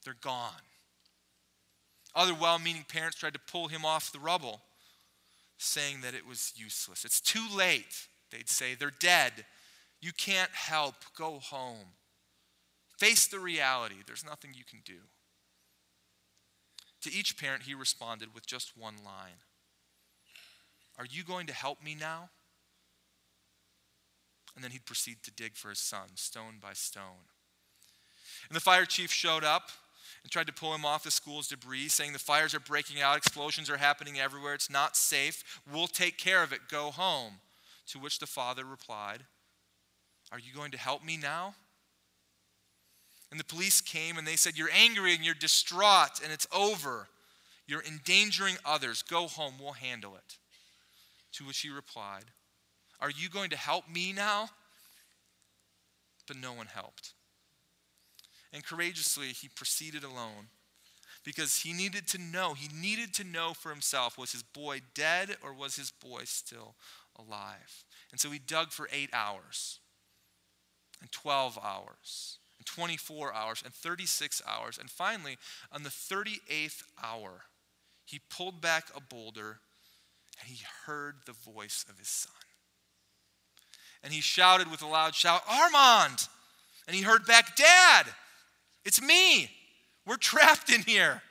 they're 0.04 0.16
gone. 0.20 0.52
Other 2.16 2.34
well 2.34 2.58
meaning 2.58 2.86
parents 2.88 3.18
tried 3.18 3.34
to 3.34 3.40
pull 3.40 3.68
him 3.68 3.86
off 3.86 4.12
the 4.12 4.20
rubble 4.20 4.62
saying 5.58 6.02
that 6.02 6.14
it 6.14 6.28
was 6.28 6.54
useless. 6.56 7.06
It's 7.06 7.22
too 7.22 7.46
late, 7.56 8.08
they'd 8.32 8.50
say. 8.50 8.76
They're 8.76 8.92
dead. 8.92 9.46
You 10.02 10.12
can't 10.14 10.52
help. 10.52 10.96
Go 11.18 11.40
home. 11.40 11.94
Face 12.98 13.28
the 13.28 13.40
reality. 13.40 13.96
There's 14.06 14.26
nothing 14.26 14.52
you 14.54 14.64
can 14.64 14.80
do. 14.86 15.02
To 17.02 17.14
each 17.14 17.38
parent, 17.38 17.64
he 17.64 17.74
responded 17.74 18.34
with 18.34 18.46
just 18.46 18.78
one 18.78 18.96
line 19.06 19.40
Are 20.98 21.06
you 21.06 21.24
going 21.24 21.48
to 21.48 21.54
help 21.54 21.84
me 21.84 21.96
now? 22.00 22.30
And 24.56 24.64
then 24.64 24.72
he'd 24.72 24.86
proceed 24.86 25.18
to 25.24 25.32
dig 25.32 25.56
for 25.56 25.70
his 25.70 25.80
son, 25.80 26.16
stone 26.16 26.56
by 26.60 26.74
stone. 26.74 27.30
And 28.50 28.56
the 28.56 28.62
fire 28.62 28.86
chief 28.86 29.12
showed 29.12 29.44
up 29.44 29.70
and 30.28 30.32
tried 30.34 30.48
to 30.48 30.52
pull 30.52 30.76
him 30.76 30.84
off 30.84 31.06
the 31.06 31.10
school's 31.10 31.48
debris, 31.48 31.88
saying 31.88 32.12
the 32.12 32.20
fires 32.20 32.54
are 32.54 32.60
breaking 32.60 33.02
out, 33.02 33.16
explosions 33.16 33.70
are 33.70 33.78
happening 33.78 34.20
everywhere, 34.20 34.54
it's 34.54 34.70
not 34.70 34.98
safe. 34.98 35.62
We'll 35.72 35.88
take 35.88 36.18
care 36.18 36.44
of 36.44 36.52
it. 36.52 36.68
Go 36.70 36.92
home. 36.92 37.36
To 37.94 38.00
which 38.00 38.20
the 38.20 38.28
father 38.28 38.66
replied, 38.66 39.24
Are 40.30 40.38
you 40.38 40.54
going 40.54 40.72
to 40.72 40.78
help 40.78 41.02
me 41.02 41.16
now? 41.16 41.56
And 43.32 43.40
the 43.40 43.46
police 43.46 43.80
came 43.80 44.18
and 44.18 44.28
they 44.28 44.36
said, 44.36 44.58
You're 44.58 44.68
angry 44.78 45.16
and 45.16 45.24
you're 45.24 45.34
distraught 45.34 46.20
and 46.22 46.34
it's 46.34 46.48
over. 46.54 47.08
You're 47.66 47.84
endangering 47.84 48.58
others. 48.66 49.04
Go 49.04 49.28
home, 49.28 49.54
we'll 49.58 49.72
handle 49.72 50.18
it. 50.18 50.38
To 51.36 51.46
which 51.46 51.60
he 51.60 51.70
replied, 51.70 52.26
Are 53.00 53.12
you 53.12 53.30
going 53.30 53.52
to 53.52 53.58
help 53.58 53.90
me 53.90 54.12
now? 54.12 54.50
But 56.28 56.36
no 56.36 56.52
one 56.52 56.68
helped 56.68 57.14
and 58.54 58.66
courageously 58.66 59.28
he 59.28 59.48
proceeded 59.48 60.04
alone 60.04 60.50
because 61.24 61.58
he 61.58 61.74
needed 61.74 62.08
to 62.08 62.18
know, 62.18 62.54
he 62.54 62.70
needed 62.74 63.14
to 63.16 63.24
know 63.24 63.54
for 63.54 63.70
himself 63.70 64.18
was 64.18 64.32
his 64.32 64.44
boy 64.44 64.82
dead 64.94 65.36
or 65.44 65.54
was 65.54 65.76
his 65.76 65.92
boy 65.92 66.22
still 66.24 66.76
alive? 67.18 67.84
And 68.12 68.20
so 68.20 68.30
he 68.30 68.40
dug 68.40 68.72
for 68.72 68.88
eight 68.94 69.10
hours, 69.12 69.80
and 71.02 71.12
12 71.12 71.60
hours, 71.62 72.38
and 72.58 72.66
24 72.66 73.34
hours, 73.34 73.62
and 73.66 73.74
36 73.74 74.42
hours. 74.48 74.78
And 74.78 74.90
finally, 74.90 75.38
on 75.72 75.84
the 75.84 75.90
38th 75.90 76.84
hour, 77.04 77.42
he 78.06 78.22
pulled 78.30 78.62
back 78.62 78.86
a 78.96 79.02
boulder 79.02 79.60
and 80.40 80.50
he 80.50 80.64
heard 80.86 81.16
the 81.26 81.34
voice 81.34 81.84
of 81.90 81.98
his 81.98 82.08
son. 82.08 82.32
And 84.04 84.14
he 84.14 84.22
shouted 84.22 84.72
with 84.72 84.82
a 84.82 84.88
loud 84.88 85.16
shout, 85.16 85.42
Armand! 85.50 86.28
And 86.88 86.96
he 86.96 87.02
heard 87.02 87.26
back, 87.26 87.56
Dad! 87.58 88.06
It's 88.88 89.02
me. 89.02 89.52
We're 90.06 90.16
trapped 90.16 90.72
in 90.72 90.82
here. 90.84 91.22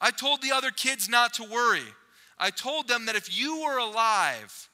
I 0.00 0.10
told 0.10 0.40
the 0.40 0.52
other 0.52 0.70
kids 0.70 1.06
not 1.06 1.34
to 1.34 1.44
worry. 1.44 1.84
I 2.38 2.48
told 2.48 2.88
them 2.88 3.04
that 3.06 3.14
if 3.14 3.38
you 3.38 3.62
were 3.62 3.76
alive, 3.76 4.70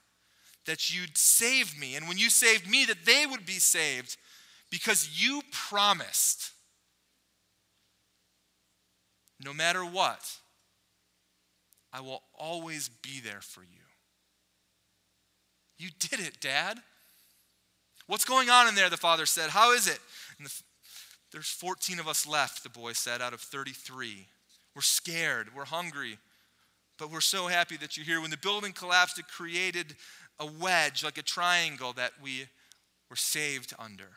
that 0.64 0.94
you'd 0.94 1.18
save 1.18 1.76
me. 1.76 1.96
And 1.96 2.06
when 2.06 2.18
you 2.18 2.30
saved 2.30 2.70
me, 2.70 2.84
that 2.84 3.04
they 3.04 3.26
would 3.26 3.44
be 3.44 3.58
saved 3.58 4.16
because 4.70 5.20
you 5.20 5.42
promised. 5.50 6.52
No 9.44 9.52
matter 9.52 9.84
what, 9.84 10.38
I 11.92 12.00
will 12.00 12.22
always 12.38 12.88
be 12.88 13.18
there 13.18 13.40
for 13.40 13.62
you. 13.62 13.82
You 15.78 15.88
did 15.98 16.20
it, 16.20 16.40
Dad. 16.40 16.78
What's 18.06 18.24
going 18.24 18.50
on 18.50 18.68
in 18.68 18.76
there? 18.76 18.88
The 18.88 18.96
father 18.96 19.26
said. 19.26 19.50
How 19.50 19.72
is 19.72 19.88
it? 19.88 19.98
And 20.38 20.46
the 20.46 20.62
there's 21.32 21.48
14 21.48 21.98
of 21.98 22.06
us 22.06 22.26
left, 22.26 22.62
the 22.62 22.68
boy 22.68 22.92
said, 22.92 23.22
out 23.22 23.32
of 23.32 23.40
33. 23.40 24.26
We're 24.74 24.82
scared, 24.82 25.48
we're 25.54 25.64
hungry, 25.64 26.18
but 26.98 27.10
we're 27.10 27.20
so 27.20 27.46
happy 27.46 27.76
that 27.78 27.96
you're 27.96 28.06
here. 28.06 28.20
When 28.20 28.30
the 28.30 28.36
building 28.36 28.72
collapsed, 28.72 29.18
it 29.18 29.28
created 29.28 29.96
a 30.38 30.46
wedge, 30.46 31.02
like 31.02 31.18
a 31.18 31.22
triangle, 31.22 31.92
that 31.94 32.12
we 32.22 32.46
were 33.08 33.16
saved 33.16 33.74
under. 33.78 34.08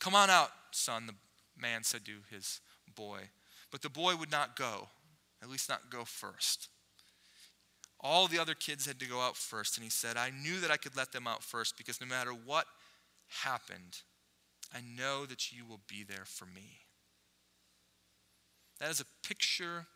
Come 0.00 0.14
on 0.14 0.28
out, 0.28 0.50
son, 0.70 1.06
the 1.06 1.14
man 1.60 1.82
said 1.82 2.04
to 2.04 2.12
his 2.30 2.60
boy. 2.94 3.20
But 3.70 3.82
the 3.82 3.90
boy 3.90 4.16
would 4.16 4.30
not 4.30 4.56
go, 4.56 4.88
at 5.42 5.50
least 5.50 5.68
not 5.68 5.90
go 5.90 6.04
first. 6.04 6.68
All 8.00 8.28
the 8.28 8.38
other 8.38 8.54
kids 8.54 8.86
had 8.86 9.00
to 9.00 9.08
go 9.08 9.20
out 9.20 9.36
first, 9.36 9.78
and 9.78 9.84
he 9.84 9.90
said, 9.90 10.18
I 10.18 10.30
knew 10.30 10.60
that 10.60 10.70
I 10.70 10.76
could 10.76 10.96
let 10.96 11.12
them 11.12 11.26
out 11.26 11.42
first 11.42 11.78
because 11.78 12.00
no 12.00 12.06
matter 12.06 12.32
what 12.32 12.66
happened, 13.42 14.02
I 14.74 14.80
know 14.80 15.24
that 15.26 15.52
you 15.52 15.64
will 15.64 15.80
be 15.86 16.02
there 16.02 16.24
for 16.24 16.46
me. 16.46 16.80
That 18.80 18.90
is 18.90 19.00
a 19.00 19.26
picture 19.26 19.86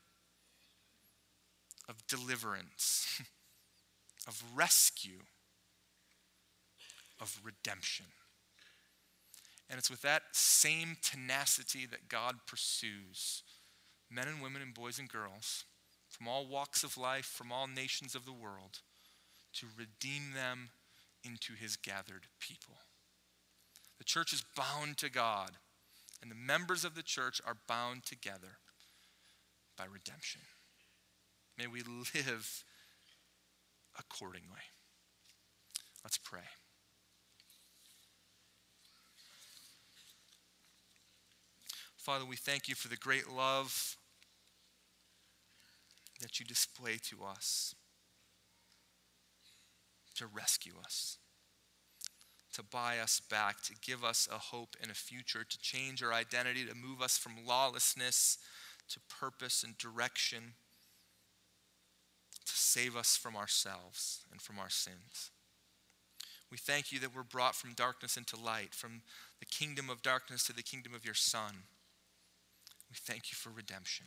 of 1.89 2.07
deliverance, 2.07 3.21
of 4.29 4.43
rescue, 4.55 5.21
of 7.21 7.41
redemption. 7.43 8.07
And 9.69 9.79
it's 9.79 9.91
with 9.91 10.03
that 10.03 10.23
same 10.33 10.97
tenacity 11.03 11.85
that 11.87 12.09
God 12.09 12.37
pursues 12.47 13.43
men 14.11 14.29
and 14.29 14.41
women 14.41 14.63
and 14.63 14.73
boys 14.73 14.99
and 14.99 15.09
girls 15.09 15.65
from 16.09 16.29
all 16.29 16.47
walks 16.47 16.83
of 16.83 16.97
life, 16.97 17.27
from 17.27 17.53
all 17.53 17.67
nations 17.67 18.15
of 18.15 18.25
the 18.25 18.33
world, 18.33 18.81
to 19.55 19.67
redeem 19.77 20.33
them 20.35 20.71
into 21.23 21.53
his 21.53 21.77
gathered 21.77 22.27
people. 22.41 22.77
The 23.99 24.05
church 24.05 24.33
is 24.33 24.45
bound 24.57 24.97
to 24.99 25.11
God, 25.11 25.51
and 26.23 26.31
the 26.31 26.37
members 26.37 26.85
of 26.85 26.95
the 26.95 27.03
church 27.03 27.41
are 27.47 27.57
bound 27.67 28.05
together 28.05 28.59
by 29.77 29.85
redemption. 29.85 30.41
May 31.59 31.67
we 31.67 31.83
live 31.83 32.65
accordingly. 33.99 34.63
Let's 36.05 36.19
pray. 36.19 36.41
Father, 41.97 42.25
we 42.25 42.37
thank 42.37 42.69
you 42.69 42.75
for 42.75 42.89
the 42.89 42.97
great 42.97 43.29
love 43.29 43.97
that 46.21 46.41
you 46.41 46.47
display 46.47 46.99
to 47.11 47.25
us 47.25 47.75
to 50.15 50.27
rescue 50.27 50.73
us, 50.85 51.19
to 52.59 52.65
buy 52.65 52.99
us 52.99 53.21
back, 53.21 53.63
to 53.63 53.73
give 53.81 54.05
us 54.05 54.29
a 54.31 54.39
hope 54.39 54.77
and 54.83 54.91
a 54.91 54.95
future, 54.95 55.45
to 55.49 55.59
change 55.61 56.03
our 56.03 56.13
identity, 56.13 56.67
to 56.67 56.75
move 56.75 57.01
us 57.01 57.17
from 57.17 57.47
lawlessness 57.47 58.39
to 58.89 59.01
purpose 59.09 59.63
and 59.63 59.77
direction, 59.79 60.55
to 62.45 62.53
save 62.53 62.97
us 62.97 63.17
from 63.17 63.37
ourselves 63.37 64.21
and 64.33 64.41
from 64.41 64.59
our 64.59 64.71
sins. 64.71 65.31
We 66.51 66.57
thank 66.57 66.91
you 66.91 66.99
that 67.01 67.15
we're 67.15 67.23
brought 67.23 67.55
from 67.55 67.75
darkness 67.75 68.17
into 68.17 68.41
light, 68.41 68.75
from 68.75 69.03
the 69.39 69.47
kingdom 69.47 69.91
of 69.91 70.03
darkness 70.03 70.45
to 70.45 70.55
the 70.55 70.63
kingdom 70.63 70.95
of 70.95 71.05
your 71.05 71.15
Son. 71.15 71.53
We 72.91 72.97
thank 72.99 73.31
you 73.31 73.37
for 73.37 73.51
redemption. 73.51 74.07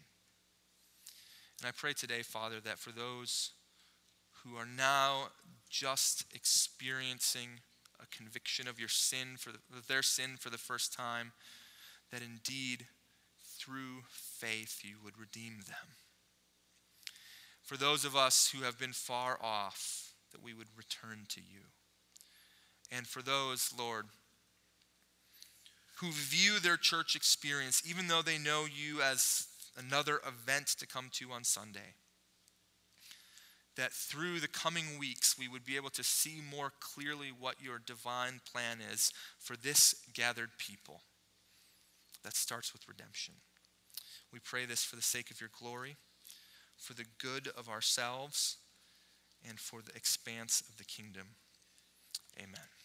And 1.60 1.68
I 1.68 1.72
pray 1.72 1.94
today, 1.94 2.24
Father, 2.24 2.60
that 2.62 2.80
for 2.80 2.92
those 2.92 3.52
who 4.44 4.56
are 4.56 4.66
now 4.66 5.28
just 5.70 6.26
experiencing 6.34 7.60
a 8.02 8.16
conviction 8.16 8.68
of 8.68 8.80
your 8.80 8.90
sin 8.90 9.38
for 9.38 9.52
the, 9.52 9.60
their 9.88 10.02
sin 10.02 10.38
for 10.40 10.50
the 10.50 10.58
first 10.58 10.94
time, 10.94 11.32
that 12.12 12.22
indeed 12.22 12.88
through 13.58 14.04
faith 14.10 14.82
you 14.84 14.96
would 15.04 15.20
redeem 15.20 15.60
them. 15.68 15.96
For 17.62 17.78
those 17.78 18.04
of 18.04 18.16
us 18.16 18.52
who 18.54 18.64
have 18.64 18.80
been 18.80 18.94
far 18.94 19.38
off, 19.42 20.14
that 20.32 20.44
we 20.44 20.54
would 20.54 20.68
return 20.76 21.26
to 21.30 21.40
you. 21.40 21.62
And 22.92 23.08
for 23.08 23.22
those, 23.22 23.74
Lord, 23.78 24.08
who 26.00 26.12
view 26.12 26.60
their 26.60 26.78
church 26.78 27.16
experience, 27.16 27.84
even 27.88 28.08
though 28.08 28.22
they 28.22 28.38
know 28.38 28.66
you 28.66 29.02
as 29.02 29.48
another 29.78 30.20
event 30.28 30.68
to 30.80 30.88
come 30.88 31.10
to 31.14 31.32
on 31.32 31.44
Sunday. 31.44 31.96
That 33.78 33.94
through 33.94 34.40
the 34.40 34.48
coming 34.48 35.00
weeks, 35.00 35.38
we 35.40 35.48
would 35.48 35.66
be 35.66 35.78
able 35.78 35.90
to 35.92 36.04
see 36.04 36.42
more 36.52 36.74
clearly 36.80 37.32
what 37.38 37.62
your 37.62 37.80
divine 37.80 38.42
plan 38.52 38.80
is 38.92 39.12
for 39.40 39.56
this 39.56 39.96
gathered 40.14 40.52
people. 40.58 41.02
That 42.24 42.36
starts 42.36 42.74
with 42.74 42.88
redemption. 42.88 43.36
We 44.32 44.40
pray 44.40 44.66
this 44.66 44.84
for 44.84 44.96
the 44.96 45.02
sake 45.02 45.32
of 45.32 45.40
your 45.40 45.50
glory, 45.58 45.98
for 46.78 46.94
the 46.94 47.06
good 47.20 47.50
of 47.58 47.70
ourselves, 47.70 48.58
and 49.48 49.60
for 49.60 49.82
the 49.82 49.96
expanse 49.96 50.62
of 50.70 50.78
the 50.78 50.84
kingdom. 50.84 51.28
Amen. 52.38 52.81